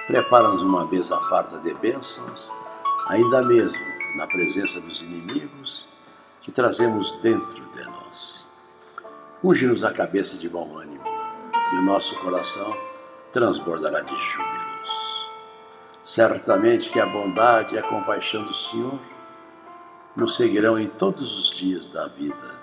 Prepara-nos 0.06 0.62
uma 0.62 0.84
mesa 0.86 1.18
farta 1.28 1.58
de 1.58 1.72
bênçãos, 1.74 2.50
ainda 3.08 3.42
mesmo 3.42 3.99
na 4.16 4.26
presença 4.26 4.80
dos 4.80 5.02
inimigos 5.02 5.86
que 6.40 6.52
trazemos 6.52 7.12
dentro 7.20 7.62
de 7.72 7.84
nós. 7.84 8.50
Unge-nos 9.42 9.84
a 9.84 9.92
cabeça 9.92 10.36
de 10.36 10.48
bom 10.48 10.76
ânimo 10.76 11.04
e 11.72 11.76
o 11.76 11.82
nosso 11.82 12.14
coração 12.16 12.76
transbordará 13.32 14.00
de 14.00 14.16
júbilos. 14.16 15.30
Certamente 16.04 16.90
que 16.90 16.98
a 16.98 17.06
bondade 17.06 17.74
e 17.74 17.78
a 17.78 17.82
compaixão 17.82 18.44
do 18.44 18.52
Senhor 18.52 18.98
nos 20.16 20.34
seguirão 20.36 20.78
em 20.78 20.88
todos 20.88 21.38
os 21.38 21.56
dias 21.56 21.86
da 21.86 22.08
vida 22.08 22.60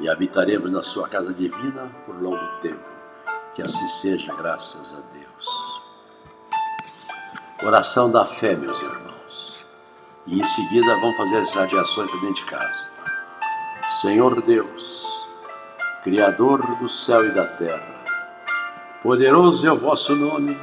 e 0.00 0.08
habitaremos 0.08 0.70
na 0.70 0.82
sua 0.82 1.08
casa 1.08 1.32
divina 1.32 1.90
por 2.04 2.20
longo 2.20 2.60
tempo. 2.60 2.90
Que 3.54 3.62
assim 3.62 3.86
seja, 3.86 4.34
graças 4.34 4.92
a 4.92 5.00
Deus. 5.16 5.82
Oração 7.62 8.10
da 8.10 8.26
fé, 8.26 8.56
meus 8.56 8.80
irmãos. 8.82 9.13
E 10.26 10.40
em 10.40 10.44
seguida 10.44 10.98
vamos 11.00 11.16
fazer 11.16 11.36
as 11.36 11.52
radiações 11.52 12.10
para 12.10 12.20
dentro 12.20 12.34
de 12.34 12.44
casa. 12.44 12.90
Senhor 14.00 14.40
Deus, 14.40 15.26
Criador 16.02 16.76
do 16.76 16.88
céu 16.88 17.26
e 17.26 17.30
da 17.30 17.46
terra, 17.46 17.94
poderoso 19.02 19.66
é 19.66 19.72
o 19.72 19.76
vosso 19.76 20.16
nome, 20.16 20.58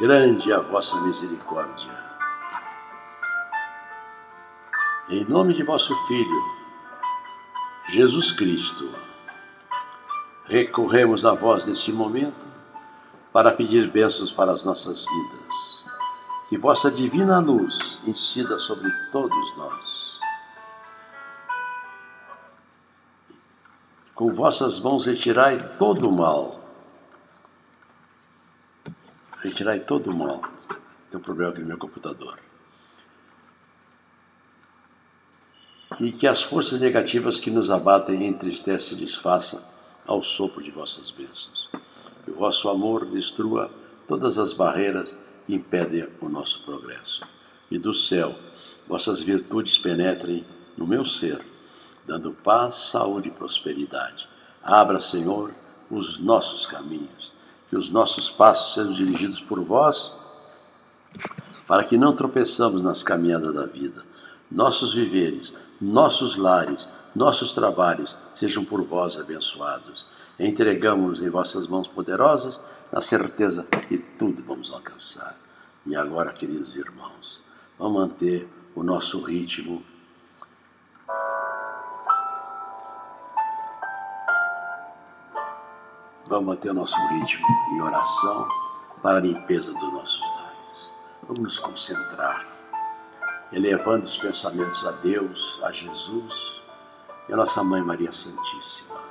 grande 0.00 0.50
é 0.50 0.54
a 0.54 0.60
vossa 0.60 0.98
misericórdia. 1.02 1.92
Em 5.10 5.24
nome 5.24 5.52
de 5.52 5.62
vosso 5.62 5.94
Filho, 6.06 6.42
Jesus 7.88 8.32
Cristo, 8.32 8.88
recorremos 10.46 11.26
a 11.26 11.34
vós 11.34 11.64
nesse 11.64 11.92
momento 11.92 12.46
para 13.32 13.52
pedir 13.52 13.90
bênçãos 13.90 14.32
para 14.32 14.52
as 14.52 14.64
nossas 14.64 15.04
vidas. 15.04 15.79
Que 16.50 16.58
vossa 16.58 16.90
divina 16.90 17.38
luz 17.38 18.00
incida 18.06 18.58
sobre 18.58 18.90
todos 19.10 19.56
nós. 19.56 20.20
Com 24.14 24.32
vossas 24.32 24.78
mãos 24.78 25.06
retirai 25.06 25.78
todo 25.78 26.10
o 26.10 26.12
mal. 26.12 26.60
Retirai 29.38 29.80
todo 29.80 30.10
o 30.10 30.14
mal. 30.14 30.42
Tem 31.10 31.18
um 31.18 31.22
problema 31.22 31.52
aqui 31.52 31.62
no 31.62 31.68
meu 31.68 31.78
computador. 31.78 32.38
e 36.00 36.10
que 36.10 36.26
as 36.26 36.42
forças 36.42 36.80
negativas 36.80 37.38
que 37.38 37.50
nos 37.50 37.70
abatem 37.70 38.26
entristecem 38.26 38.96
e 38.96 39.00
desfaçam 39.02 39.60
ao 40.06 40.22
sopro 40.22 40.62
de 40.62 40.70
vossas 40.70 41.10
bênçãos. 41.10 41.68
Que 42.24 42.30
o 42.30 42.36
vosso 42.36 42.68
amor 42.68 43.04
destrua 43.04 43.70
todas 44.08 44.38
as 44.38 44.52
barreiras 44.54 45.16
que 45.46 45.54
impedem 45.54 46.08
o 46.20 46.28
nosso 46.28 46.62
progresso. 46.62 47.22
E 47.70 47.78
do 47.78 47.94
céu, 47.94 48.34
vossas 48.88 49.20
virtudes 49.20 49.78
penetrem 49.78 50.44
no 50.76 50.86
meu 50.86 51.04
ser, 51.04 51.40
dando 52.06 52.32
paz, 52.32 52.74
saúde 52.74 53.28
e 53.28 53.32
prosperidade. 53.32 54.28
Abra, 54.62 54.98
Senhor, 54.98 55.52
os 55.90 56.18
nossos 56.18 56.66
caminhos, 56.66 57.32
que 57.68 57.76
os 57.76 57.88
nossos 57.88 58.30
passos 58.30 58.74
sejam 58.74 58.92
dirigidos 58.92 59.40
por 59.40 59.60
vós, 59.60 60.12
para 61.66 61.84
que 61.84 61.96
não 61.96 62.12
tropeçamos 62.12 62.82
nas 62.82 63.02
caminhadas 63.02 63.54
da 63.54 63.66
vida. 63.66 64.04
Nossos 64.50 64.94
viveres 64.94 65.52
nossos 65.80 66.36
lares, 66.36 66.88
nossos 67.14 67.54
trabalhos 67.54 68.14
sejam 68.34 68.64
por 68.64 68.82
vós 68.82 69.16
abençoados. 69.16 70.06
Entregamos 70.40 71.20
em 71.20 71.28
vossas 71.28 71.66
mãos 71.66 71.86
poderosas, 71.86 72.58
na 72.90 73.02
certeza 73.02 73.62
que 73.88 73.98
tudo 73.98 74.42
vamos 74.42 74.72
alcançar. 74.72 75.36
E 75.84 75.94
agora, 75.94 76.32
queridos 76.32 76.74
irmãos, 76.74 77.42
vamos 77.78 78.00
manter 78.00 78.48
o 78.74 78.82
nosso 78.82 79.22
ritmo 79.22 79.84
Vamos 86.26 86.46
manter 86.46 86.70
o 86.70 86.74
nosso 86.74 86.96
ritmo 87.08 87.44
em 87.72 87.82
oração 87.82 88.48
para 89.02 89.18
a 89.18 89.20
limpeza 89.20 89.72
dos 89.72 89.92
nossos 89.92 90.20
lares. 90.20 90.92
Vamos 91.24 91.40
nos 91.40 91.58
concentrar, 91.58 92.46
elevando 93.52 94.06
os 94.06 94.16
pensamentos 94.16 94.86
a 94.86 94.92
Deus, 94.92 95.58
a 95.64 95.72
Jesus 95.72 96.62
e 97.28 97.32
a 97.32 97.36
nossa 97.36 97.64
Mãe 97.64 97.82
Maria 97.82 98.12
Santíssima. 98.12 99.09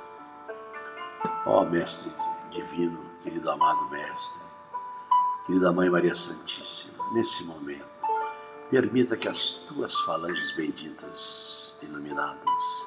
Ó 1.46 1.62
oh, 1.62 1.64
Mestre 1.64 2.12
Divino, 2.50 3.00
querido 3.22 3.50
amado 3.50 3.88
Mestre, 3.88 4.42
querida 5.46 5.72
Mãe 5.72 5.88
Maria 5.88 6.14
Santíssima, 6.14 7.02
nesse 7.12 7.44
momento, 7.44 7.86
permita 8.70 9.16
que 9.16 9.26
as 9.26 9.52
tuas 9.66 9.98
falanges 10.00 10.54
benditas, 10.54 11.74
iluminadas, 11.80 12.86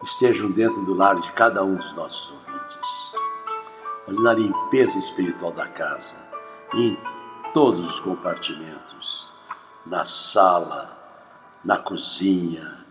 estejam 0.00 0.52
dentro 0.52 0.84
do 0.84 0.94
lar 0.94 1.16
de 1.20 1.32
cada 1.32 1.64
um 1.64 1.74
dos 1.74 1.92
nossos 1.94 2.30
ouvintes. 2.30 2.90
Fazendo 4.06 4.28
a 4.28 4.34
limpeza 4.34 4.98
espiritual 4.98 5.50
da 5.52 5.66
casa, 5.66 6.16
em 6.74 6.96
todos 7.52 7.80
os 7.80 7.98
compartimentos, 7.98 9.28
na 9.84 10.04
sala, 10.04 10.96
na 11.64 11.78
cozinha, 11.78 12.84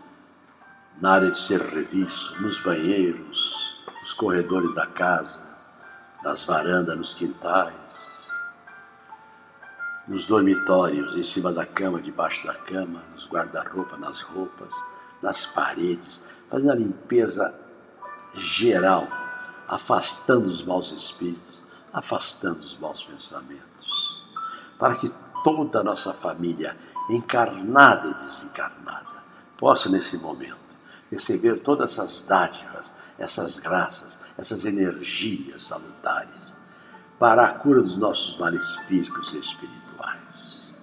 na 1.00 1.12
área 1.12 1.30
de 1.30 1.38
serviço, 1.38 2.40
nos 2.42 2.58
banheiros, 2.58 3.71
nos 4.02 4.12
corredores 4.12 4.74
da 4.74 4.86
casa, 4.86 5.40
nas 6.24 6.44
varandas, 6.44 6.96
nos 6.96 7.14
quintais, 7.14 7.72
nos 10.08 10.24
dormitórios, 10.24 11.16
em 11.16 11.22
cima 11.22 11.52
da 11.52 11.64
cama, 11.64 12.02
debaixo 12.02 12.44
da 12.44 12.54
cama, 12.54 13.00
nos 13.12 13.28
guarda-roupa, 13.28 13.96
nas 13.96 14.20
roupas, 14.20 14.74
nas 15.22 15.46
paredes, 15.46 16.20
fazendo 16.50 16.72
a 16.72 16.74
limpeza 16.74 17.54
geral 18.34 19.06
afastando 19.68 20.50
os 20.50 20.62
maus 20.62 20.90
espíritos, 20.90 21.62
afastando 21.92 22.58
os 22.58 22.76
maus 22.78 23.02
pensamentos, 23.02 23.86
para 24.78 24.96
que 24.96 25.08
toda 25.44 25.80
a 25.80 25.84
nossa 25.84 26.12
família, 26.12 26.76
encarnada 27.08 28.08
e 28.08 28.14
desencarnada, 28.14 29.22
possa 29.56 29.88
nesse 29.88 30.18
momento 30.18 30.71
receber 31.12 31.60
todas 31.60 31.92
essas 31.92 32.22
dádivas, 32.22 32.90
essas 33.18 33.58
graças, 33.58 34.18
essas 34.38 34.64
energias 34.64 35.64
salutares 35.64 36.52
para 37.18 37.44
a 37.44 37.50
cura 37.50 37.82
dos 37.82 37.96
nossos 37.96 38.36
males 38.38 38.76
físicos 38.88 39.32
e 39.34 39.38
espirituais. 39.38 40.76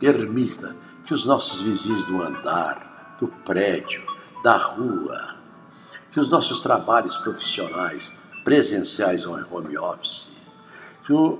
Permita 0.00 0.74
que 1.04 1.12
os 1.14 1.26
nossos 1.26 1.62
vizinhos 1.62 2.04
do 2.06 2.20
andar, 2.22 3.16
do 3.20 3.28
prédio, 3.28 4.02
da 4.42 4.56
rua, 4.56 5.36
que 6.10 6.18
os 6.18 6.30
nossos 6.30 6.60
trabalhos 6.60 7.16
profissionais, 7.18 8.12
presenciais 8.42 9.26
ou 9.26 9.38
em 9.38 9.44
home 9.48 9.76
office, 9.76 10.28
que, 11.04 11.12
o, 11.12 11.38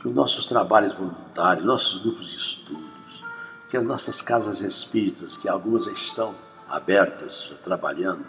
que 0.00 0.08
os 0.08 0.14
nossos 0.14 0.44
trabalhos 0.44 0.92
voluntários, 0.92 1.64
nossos 1.64 2.02
grupos 2.02 2.28
de 2.28 2.36
estudos, 2.36 3.24
que 3.70 3.76
as 3.76 3.84
nossas 3.84 4.20
casas 4.20 4.60
espíritas, 4.60 5.36
que 5.36 5.48
algumas 5.48 5.86
estão 5.86 6.34
abertas, 6.68 7.52
trabalhando, 7.64 8.24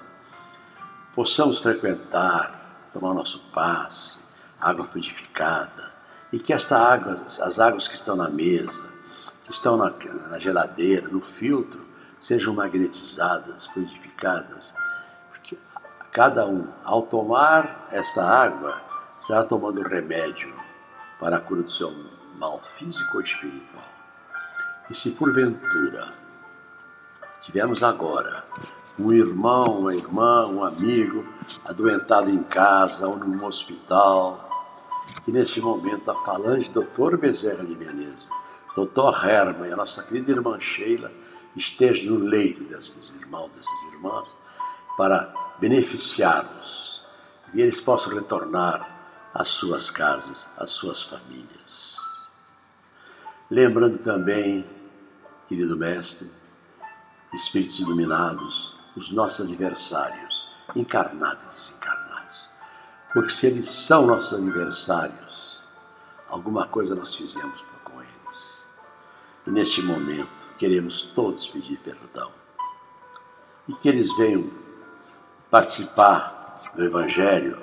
possamos 1.13 1.59
frequentar, 1.59 2.89
tomar 2.93 3.13
nosso 3.13 3.39
passe, 3.51 4.19
água 4.59 4.85
fluidificada, 4.85 5.91
e 6.31 6.39
que 6.39 6.53
esta 6.53 6.77
água, 6.77 7.25
as 7.25 7.59
águas 7.59 7.87
que 7.87 7.95
estão 7.95 8.15
na 8.15 8.29
mesa, 8.29 8.87
que 9.45 9.51
estão 9.51 9.77
na, 9.77 9.91
na 10.29 10.39
geladeira, 10.39 11.07
no 11.07 11.21
filtro, 11.21 11.85
sejam 12.21 12.53
magnetizadas, 12.53 13.67
fluidificadas, 13.67 14.73
Cada 16.11 16.47
um, 16.47 16.67
ao 16.83 17.03
tomar 17.03 17.87
esta 17.91 18.23
água, 18.23 18.81
estará 19.21 19.43
tomando 19.43 19.83
remédio 19.83 20.51
para 21.19 21.37
a 21.37 21.39
cura 21.39 21.61
do 21.61 21.69
seu 21.69 21.93
mal 22.35 22.59
físico 22.77 23.17
ou 23.17 23.21
espiritual. 23.21 23.85
E 24.89 24.95
se 24.95 25.11
porventura 25.11 26.11
tivermos 27.41 27.83
agora 27.83 28.45
um 28.97 29.13
irmão, 29.13 29.79
uma 29.79 29.95
irmã, 29.95 30.45
um 30.47 30.63
amigo 30.63 31.23
adoentado 31.63 32.29
em 32.29 32.43
casa 32.43 33.07
ou 33.07 33.17
num 33.17 33.45
hospital, 33.45 34.49
que 35.23 35.31
neste 35.31 35.61
momento 35.61 36.11
a 36.11 36.25
falange 36.25 36.69
doutor 36.69 37.17
Bezerra 37.17 37.65
de 37.65 37.75
Menezes, 37.75 38.29
doutor 38.75 39.25
Herman 39.25 39.69
e 39.69 39.73
a 39.73 39.77
nossa 39.77 40.03
querida 40.03 40.31
irmã 40.31 40.59
Sheila 40.59 41.11
esteja 41.55 42.11
no 42.11 42.17
leito 42.17 42.63
desses 42.65 43.09
irmãos, 43.21 43.49
dessas 43.55 43.93
irmãs, 43.93 44.35
para 44.97 45.33
beneficiá-los 45.59 47.01
e 47.53 47.61
eles 47.61 47.79
possam 47.79 48.13
retornar 48.13 48.99
às 49.33 49.47
suas 49.49 49.89
casas, 49.89 50.49
às 50.57 50.71
suas 50.71 51.03
famílias. 51.03 51.97
Lembrando 53.49 53.97
também, 54.03 54.65
querido 55.47 55.75
Mestre, 55.75 56.29
espíritos 57.33 57.79
iluminados, 57.79 58.75
os 58.95 59.11
nossos 59.11 59.45
adversários, 59.45 60.47
encarnados 60.75 61.43
e 61.43 61.73
desencarnados. 61.73 62.49
Porque 63.13 63.29
se 63.29 63.47
eles 63.47 63.65
são 63.65 64.07
nossos 64.07 64.33
adversários, 64.33 65.61
alguma 66.27 66.67
coisa 66.67 66.95
nós 66.95 67.15
fizemos 67.15 67.63
com 67.83 68.01
eles. 68.01 68.67
E 69.47 69.51
neste 69.51 69.81
momento 69.81 70.29
queremos 70.57 71.01
todos 71.01 71.47
pedir 71.47 71.77
perdão. 71.79 72.31
E 73.67 73.73
que 73.73 73.87
eles 73.87 74.15
venham 74.17 74.49
participar 75.49 76.71
do 76.75 76.83
Evangelho 76.83 77.57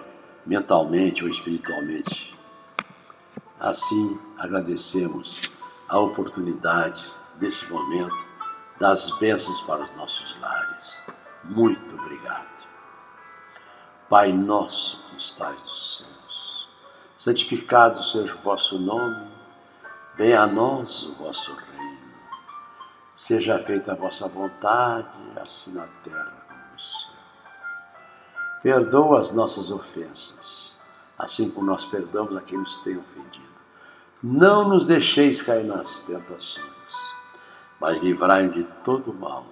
mentalmente 0.45 1.23
ou 1.23 1.29
espiritualmente. 1.29 2.37
Assim, 3.59 4.19
agradecemos 4.39 5.53
a 5.89 5.99
oportunidade 5.99 7.11
desse 7.39 7.71
momento 7.71 8.26
das 8.79 9.11
bênçãos 9.19 9.61
para 9.63 9.83
os 9.83 9.97
nossos 9.97 10.39
lares. 10.41 11.03
Muito 11.45 11.95
obrigado. 11.95 12.67
Pai 14.09 14.33
nosso 14.33 15.03
que 15.09 15.17
estais 15.17 15.57
nos 15.57 15.99
céus, 15.99 16.69
santificado 17.19 18.03
seja 18.03 18.35
o 18.35 18.39
vosso 18.39 18.79
nome, 18.79 19.29
venha 20.17 20.43
a 20.43 20.47
nós 20.47 21.05
o 21.05 21.13
vosso 21.15 21.53
reino. 21.53 21.97
Seja 23.17 23.59
feita 23.59 23.93
a 23.93 23.97
vossa 23.97 24.29
vontade, 24.29 25.19
assim 25.41 25.73
na 25.73 25.87
terra 26.05 26.33
como 26.47 26.61
no 26.73 26.79
céu. 26.79 27.17
Perdoa 28.63 29.21
as 29.21 29.33
nossas 29.33 29.71
ofensas, 29.71 30.77
assim 31.19 31.51
como 31.51 31.67
nós 31.67 31.85
perdoamos 31.85 32.37
a 32.37 32.43
quem 32.43 32.59
nos 32.59 32.77
tem 32.83 32.97
ofendido. 32.97 33.47
Não 34.23 34.69
nos 34.69 34.85
deixeis 34.85 35.41
cair 35.43 35.65
nas 35.65 36.01
tentações, 36.01 36.76
mas 37.81 38.03
livrai 38.03 38.49
de 38.49 38.65
todo 38.85 39.13
mal, 39.13 39.47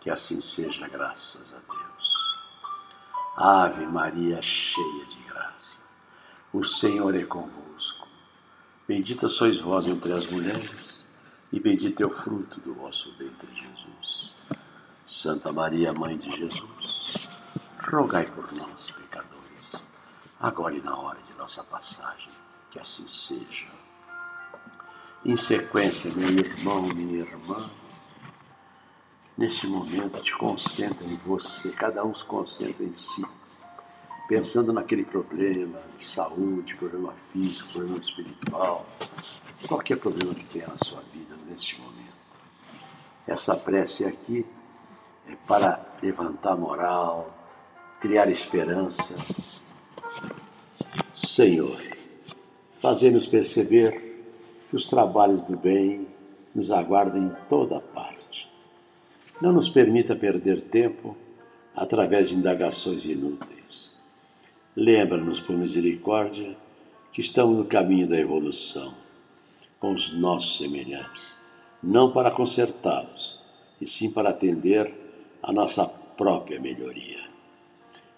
que 0.00 0.10
assim 0.10 0.40
seja, 0.40 0.88
graças 0.88 1.52
a 1.52 1.58
Deus. 1.72 2.14
Ave 3.36 3.86
Maria, 3.86 4.40
cheia 4.42 5.06
de 5.06 5.18
graça, 5.28 5.80
o 6.52 6.64
Senhor 6.64 7.14
é 7.14 7.24
convosco. 7.24 8.06
Bendita 8.86 9.28
sois 9.28 9.60
vós 9.60 9.86
entre 9.86 10.12
as 10.12 10.26
mulheres, 10.26 11.08
e 11.52 11.60
bendito 11.60 12.02
é 12.02 12.06
o 12.06 12.10
fruto 12.10 12.60
do 12.60 12.74
vosso 12.74 13.12
ventre, 13.18 13.48
Jesus. 13.54 14.32
Santa 15.06 15.52
Maria, 15.52 15.92
Mãe 15.92 16.16
de 16.16 16.30
Jesus 16.30 17.32
rogai 17.90 18.26
por 18.26 18.50
nós, 18.52 18.90
pecadores, 18.90 19.84
agora 20.40 20.74
e 20.74 20.80
na 20.80 20.96
hora 20.96 21.20
de 21.22 21.34
nossa 21.34 21.64
passagem, 21.64 22.30
que 22.70 22.78
assim 22.78 23.06
seja. 23.06 23.81
Em 25.24 25.36
sequência, 25.36 26.10
meu 26.16 26.30
irmão, 26.30 26.82
minha 26.96 27.20
irmã, 27.20 27.70
neste 29.38 29.68
momento 29.68 30.20
te 30.20 30.36
concentra 30.36 31.06
em 31.06 31.14
você, 31.18 31.70
cada 31.70 32.04
um 32.04 32.12
se 32.12 32.24
concentra 32.24 32.84
em 32.84 32.92
si, 32.92 33.24
pensando 34.26 34.72
naquele 34.72 35.04
problema 35.04 35.80
de 35.96 36.04
saúde, 36.04 36.74
problema 36.74 37.14
físico, 37.32 37.74
problema 37.74 37.98
espiritual, 37.98 38.84
qualquer 39.68 39.96
problema 39.96 40.34
que 40.34 40.44
tenha 40.46 40.66
na 40.66 40.78
sua 40.78 41.00
vida 41.12 41.36
neste 41.48 41.80
momento. 41.80 42.12
Essa 43.24 43.54
prece 43.54 44.04
aqui 44.04 44.44
é 45.28 45.36
para 45.46 45.86
levantar 46.02 46.56
moral, 46.56 47.32
criar 48.00 48.28
esperança. 48.28 49.14
Senhor, 51.14 51.80
fazemos 52.80 53.24
perceber 53.28 54.11
que 54.72 54.76
os 54.76 54.86
trabalhos 54.86 55.42
do 55.42 55.54
bem 55.54 56.08
nos 56.54 56.70
aguardam 56.70 57.26
em 57.26 57.30
toda 57.46 57.78
parte. 57.78 58.48
Não 59.38 59.52
nos 59.52 59.68
permita 59.68 60.16
perder 60.16 60.62
tempo 60.62 61.14
através 61.76 62.30
de 62.30 62.36
indagações 62.36 63.04
inúteis. 63.04 63.92
Lembra-nos, 64.74 65.40
por 65.40 65.54
misericórdia, 65.54 66.56
que 67.12 67.20
estamos 67.20 67.58
no 67.58 67.66
caminho 67.66 68.08
da 68.08 68.18
evolução 68.18 68.94
com 69.78 69.92
os 69.92 70.14
nossos 70.14 70.56
semelhantes, 70.56 71.38
não 71.82 72.10
para 72.10 72.30
consertá-los, 72.30 73.38
e 73.78 73.86
sim 73.86 74.10
para 74.10 74.30
atender 74.30 74.90
à 75.42 75.52
nossa 75.52 75.84
própria 75.84 76.58
melhoria. 76.58 77.20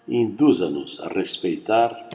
Induza-nos 0.07 1.01
a 1.01 1.09
respeitar 1.09 2.09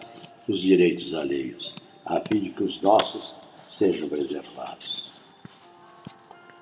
os 0.48 0.60
direitos 0.60 1.12
alheios, 1.12 1.74
a 2.06 2.20
fim 2.20 2.40
de 2.40 2.48
que 2.48 2.64
os 2.64 2.80
nossos 2.80 3.38
sejam 3.70 4.08
preservados. 4.08 5.10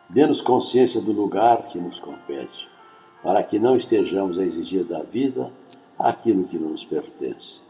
Dê-nos 0.08 0.40
consciência 0.40 1.00
do 1.00 1.12
lugar 1.12 1.64
que 1.64 1.78
nos 1.78 1.98
compete, 1.98 2.68
para 3.22 3.42
que 3.42 3.58
não 3.58 3.76
estejamos 3.76 4.38
a 4.38 4.44
exigir 4.44 4.84
da 4.84 5.02
vida 5.02 5.52
aquilo 5.98 6.44
que 6.44 6.58
não 6.58 6.70
nos 6.70 6.84
pertence 6.84 7.68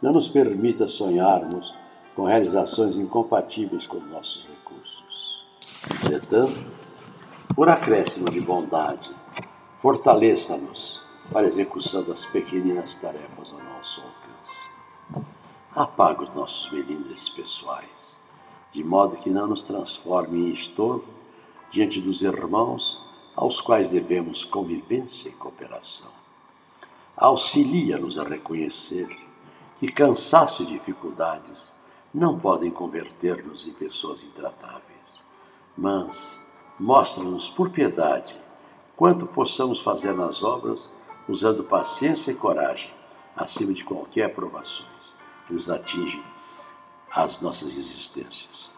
não 0.00 0.12
nos 0.12 0.28
permita 0.28 0.88
sonharmos 0.88 1.74
com 2.14 2.24
realizações 2.24 2.96
incompatíveis 2.96 3.86
com 3.86 3.98
nossos 4.00 4.46
recursos. 4.46 5.46
Entretanto, 6.04 6.72
por 7.54 7.68
acréscimo 7.68 8.26
de 8.30 8.40
bondade, 8.40 9.10
fortaleça-nos 9.80 11.00
para 11.32 11.46
a 11.46 11.48
execução 11.48 12.04
das 12.04 12.24
pequeninas 12.26 12.94
tarefas 12.96 13.52
ao 13.52 13.62
nosso 13.62 14.00
alcance. 14.00 15.26
Apaga 15.74 16.22
os 16.22 16.34
nossos 16.34 16.70
melindres 16.72 17.28
pessoais, 17.28 18.17
de 18.72 18.84
modo 18.84 19.16
que 19.16 19.30
não 19.30 19.46
nos 19.46 19.62
transforme 19.62 20.38
em 20.38 20.52
estorvo 20.52 21.08
diante 21.70 22.00
dos 22.00 22.22
irmãos 22.22 22.98
aos 23.34 23.60
quais 23.60 23.88
devemos 23.88 24.44
convivência 24.44 25.28
e 25.28 25.32
cooperação. 25.32 26.10
Auxilia-nos 27.16 28.18
a 28.18 28.24
reconhecer 28.24 29.08
que 29.76 29.90
cansaço 29.90 30.62
e 30.62 30.66
dificuldades 30.66 31.74
não 32.12 32.38
podem 32.38 32.70
converter-nos 32.70 33.66
em 33.66 33.72
pessoas 33.72 34.24
intratáveis, 34.24 35.22
mas 35.76 36.44
mostra-nos 36.78 37.48
por 37.48 37.70
piedade 37.70 38.36
quanto 38.96 39.26
possamos 39.26 39.80
fazer 39.80 40.14
nas 40.14 40.42
obras 40.42 40.92
usando 41.28 41.62
paciência 41.62 42.32
e 42.32 42.34
coragem, 42.34 42.90
acima 43.36 43.72
de 43.72 43.84
qualquer 43.84 44.34
provações 44.34 45.14
que 45.46 45.52
nos 45.52 45.70
atingem 45.70 46.22
as 47.10 47.40
nossas 47.40 47.76
existências. 47.76 48.70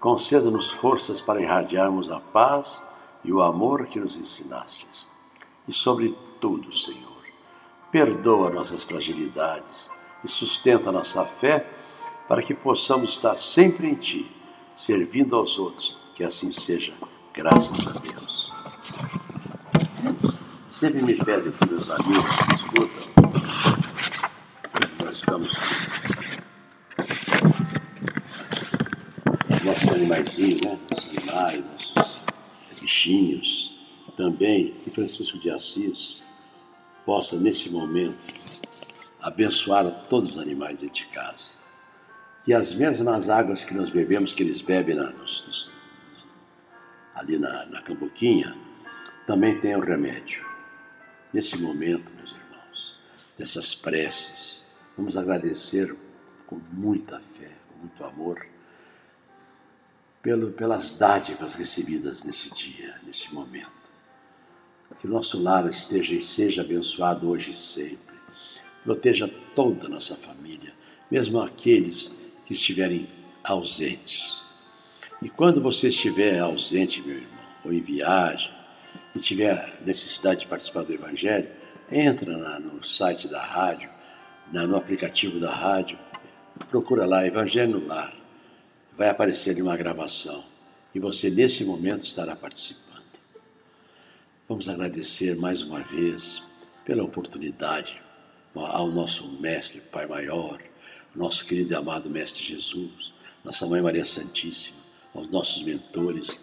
Conceda-nos 0.00 0.70
forças 0.70 1.20
para 1.20 1.40
irradiarmos 1.40 2.10
a 2.10 2.20
paz 2.20 2.82
e 3.24 3.32
o 3.32 3.42
amor 3.42 3.86
que 3.86 3.98
nos 3.98 4.16
ensinastes. 4.16 5.08
E, 5.66 5.72
sobretudo, 5.72 6.72
Senhor, 6.72 7.22
perdoa 7.90 8.50
nossas 8.50 8.84
fragilidades 8.84 9.90
e 10.24 10.28
sustenta 10.28 10.92
nossa 10.92 11.24
fé 11.24 11.66
para 12.28 12.42
que 12.42 12.54
possamos 12.54 13.10
estar 13.10 13.36
sempre 13.36 13.88
em 13.88 13.94
Ti, 13.94 14.30
servindo 14.76 15.34
aos 15.34 15.58
outros. 15.58 15.96
Que 16.14 16.22
assim 16.22 16.52
seja, 16.52 16.94
graças 17.32 17.86
a 17.86 17.92
Deus. 17.92 18.52
Sempre 20.70 21.02
me 21.02 21.14
pedem 21.16 21.52
que 21.52 21.68
meus 21.68 21.90
amigos 21.90 22.36
que 22.36 22.54
escutam, 22.54 23.32
nós 25.00 25.16
estamos 25.16 26.07
nossos 29.78 29.90
animaizinhos, 29.90 30.60
né? 30.62 30.78
nossos 30.90 31.18
animais, 31.18 31.60
nossos 31.60 32.24
bichinhos, 32.80 33.78
também 34.16 34.72
que 34.82 34.90
Francisco 34.90 35.38
de 35.38 35.50
Assis 35.50 36.22
possa, 37.06 37.38
nesse 37.38 37.70
momento, 37.70 38.18
abençoar 39.20 39.88
todos 40.08 40.32
os 40.32 40.38
animais 40.42 40.76
dentro 40.78 40.94
de 40.94 41.06
casa. 41.06 41.58
E 42.46 42.52
as 42.52 42.74
mesmas 42.74 43.28
águas 43.28 43.62
que 43.62 43.74
nós 43.74 43.90
bebemos, 43.90 44.32
que 44.32 44.42
eles 44.42 44.60
bebem 44.60 44.96
na, 44.96 45.10
nos, 45.10 45.44
nos, 45.46 45.70
ali 47.14 47.38
na, 47.38 47.66
na 47.66 47.80
cambuquinha, 47.82 48.56
também 49.26 49.60
tem 49.60 49.76
o 49.76 49.80
remédio. 49.80 50.44
Nesse 51.32 51.56
momento, 51.58 52.12
meus 52.14 52.32
irmãos, 52.32 52.96
dessas 53.36 53.74
preces, 53.74 54.66
vamos 54.96 55.16
agradecer 55.16 55.94
com 56.46 56.56
muita 56.72 57.20
fé, 57.20 57.52
com 57.68 57.78
muito 57.80 58.04
amor, 58.04 58.44
pelo, 60.22 60.50
pelas 60.52 60.92
dádivas 60.92 61.54
recebidas 61.54 62.22
nesse 62.22 62.52
dia, 62.54 62.94
nesse 63.06 63.34
momento. 63.34 63.78
Que 65.00 65.06
o 65.06 65.10
nosso 65.10 65.40
lar 65.40 65.68
esteja 65.68 66.14
e 66.14 66.20
seja 66.20 66.62
abençoado 66.62 67.28
hoje 67.28 67.50
e 67.50 67.54
sempre 67.54 68.08
Proteja 68.88 69.28
toda 69.54 69.86
a 69.86 69.90
nossa 69.90 70.16
família, 70.16 70.72
mesmo 71.10 71.40
aqueles 71.40 72.40
que 72.46 72.52
estiverem 72.54 73.06
ausentes. 73.44 74.42
E 75.20 75.28
quando 75.28 75.60
você 75.60 75.88
estiver 75.88 76.38
ausente, 76.38 77.02
meu 77.02 77.16
irmão, 77.16 77.44
ou 77.66 77.72
em 77.72 77.82
viagem, 77.82 78.50
e 79.14 79.20
tiver 79.20 79.78
necessidade 79.84 80.40
de 80.40 80.46
participar 80.46 80.84
do 80.84 80.94
Evangelho, 80.94 81.50
entra 81.90 82.58
no 82.60 82.82
site 82.82 83.28
da 83.28 83.44
rádio, 83.44 83.90
no 84.52 84.76
aplicativo 84.76 85.38
da 85.38 85.50
rádio, 85.50 85.98
procura 86.70 87.04
lá 87.04 87.26
Evangelho 87.26 87.80
no 87.80 87.86
Lar. 87.86 88.17
Vai 88.98 89.08
aparecer 89.08 89.50
ali 89.50 89.62
uma 89.62 89.76
gravação 89.76 90.44
e 90.92 90.98
você 90.98 91.30
nesse 91.30 91.64
momento 91.64 92.02
estará 92.02 92.34
participando. 92.34 93.04
Vamos 94.48 94.68
agradecer 94.68 95.36
mais 95.36 95.62
uma 95.62 95.78
vez 95.78 96.42
pela 96.84 97.04
oportunidade 97.04 97.96
ao 98.56 98.90
nosso 98.90 99.28
Mestre, 99.40 99.80
Pai 99.92 100.04
Maior, 100.06 100.58
nosso 101.14 101.44
querido 101.44 101.72
e 101.72 101.76
amado 101.76 102.10
Mestre 102.10 102.42
Jesus, 102.42 103.12
nossa 103.44 103.68
Mãe 103.68 103.80
Maria 103.80 104.04
Santíssima, 104.04 104.78
aos 105.14 105.30
nossos 105.30 105.62
mentores, 105.62 106.40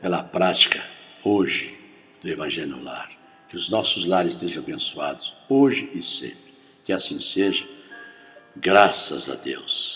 pela 0.00 0.22
prática 0.22 0.80
hoje 1.24 1.76
do 2.22 2.28
Evangelho 2.28 2.76
no 2.76 2.84
Lar. 2.84 3.10
Que 3.48 3.56
os 3.56 3.68
nossos 3.68 4.04
lares 4.04 4.34
estejam 4.34 4.62
abençoados 4.62 5.34
hoje 5.48 5.90
e 5.92 6.00
sempre. 6.00 6.54
Que 6.84 6.92
assim 6.92 7.18
seja, 7.18 7.66
graças 8.54 9.28
a 9.28 9.34
Deus. 9.34 9.95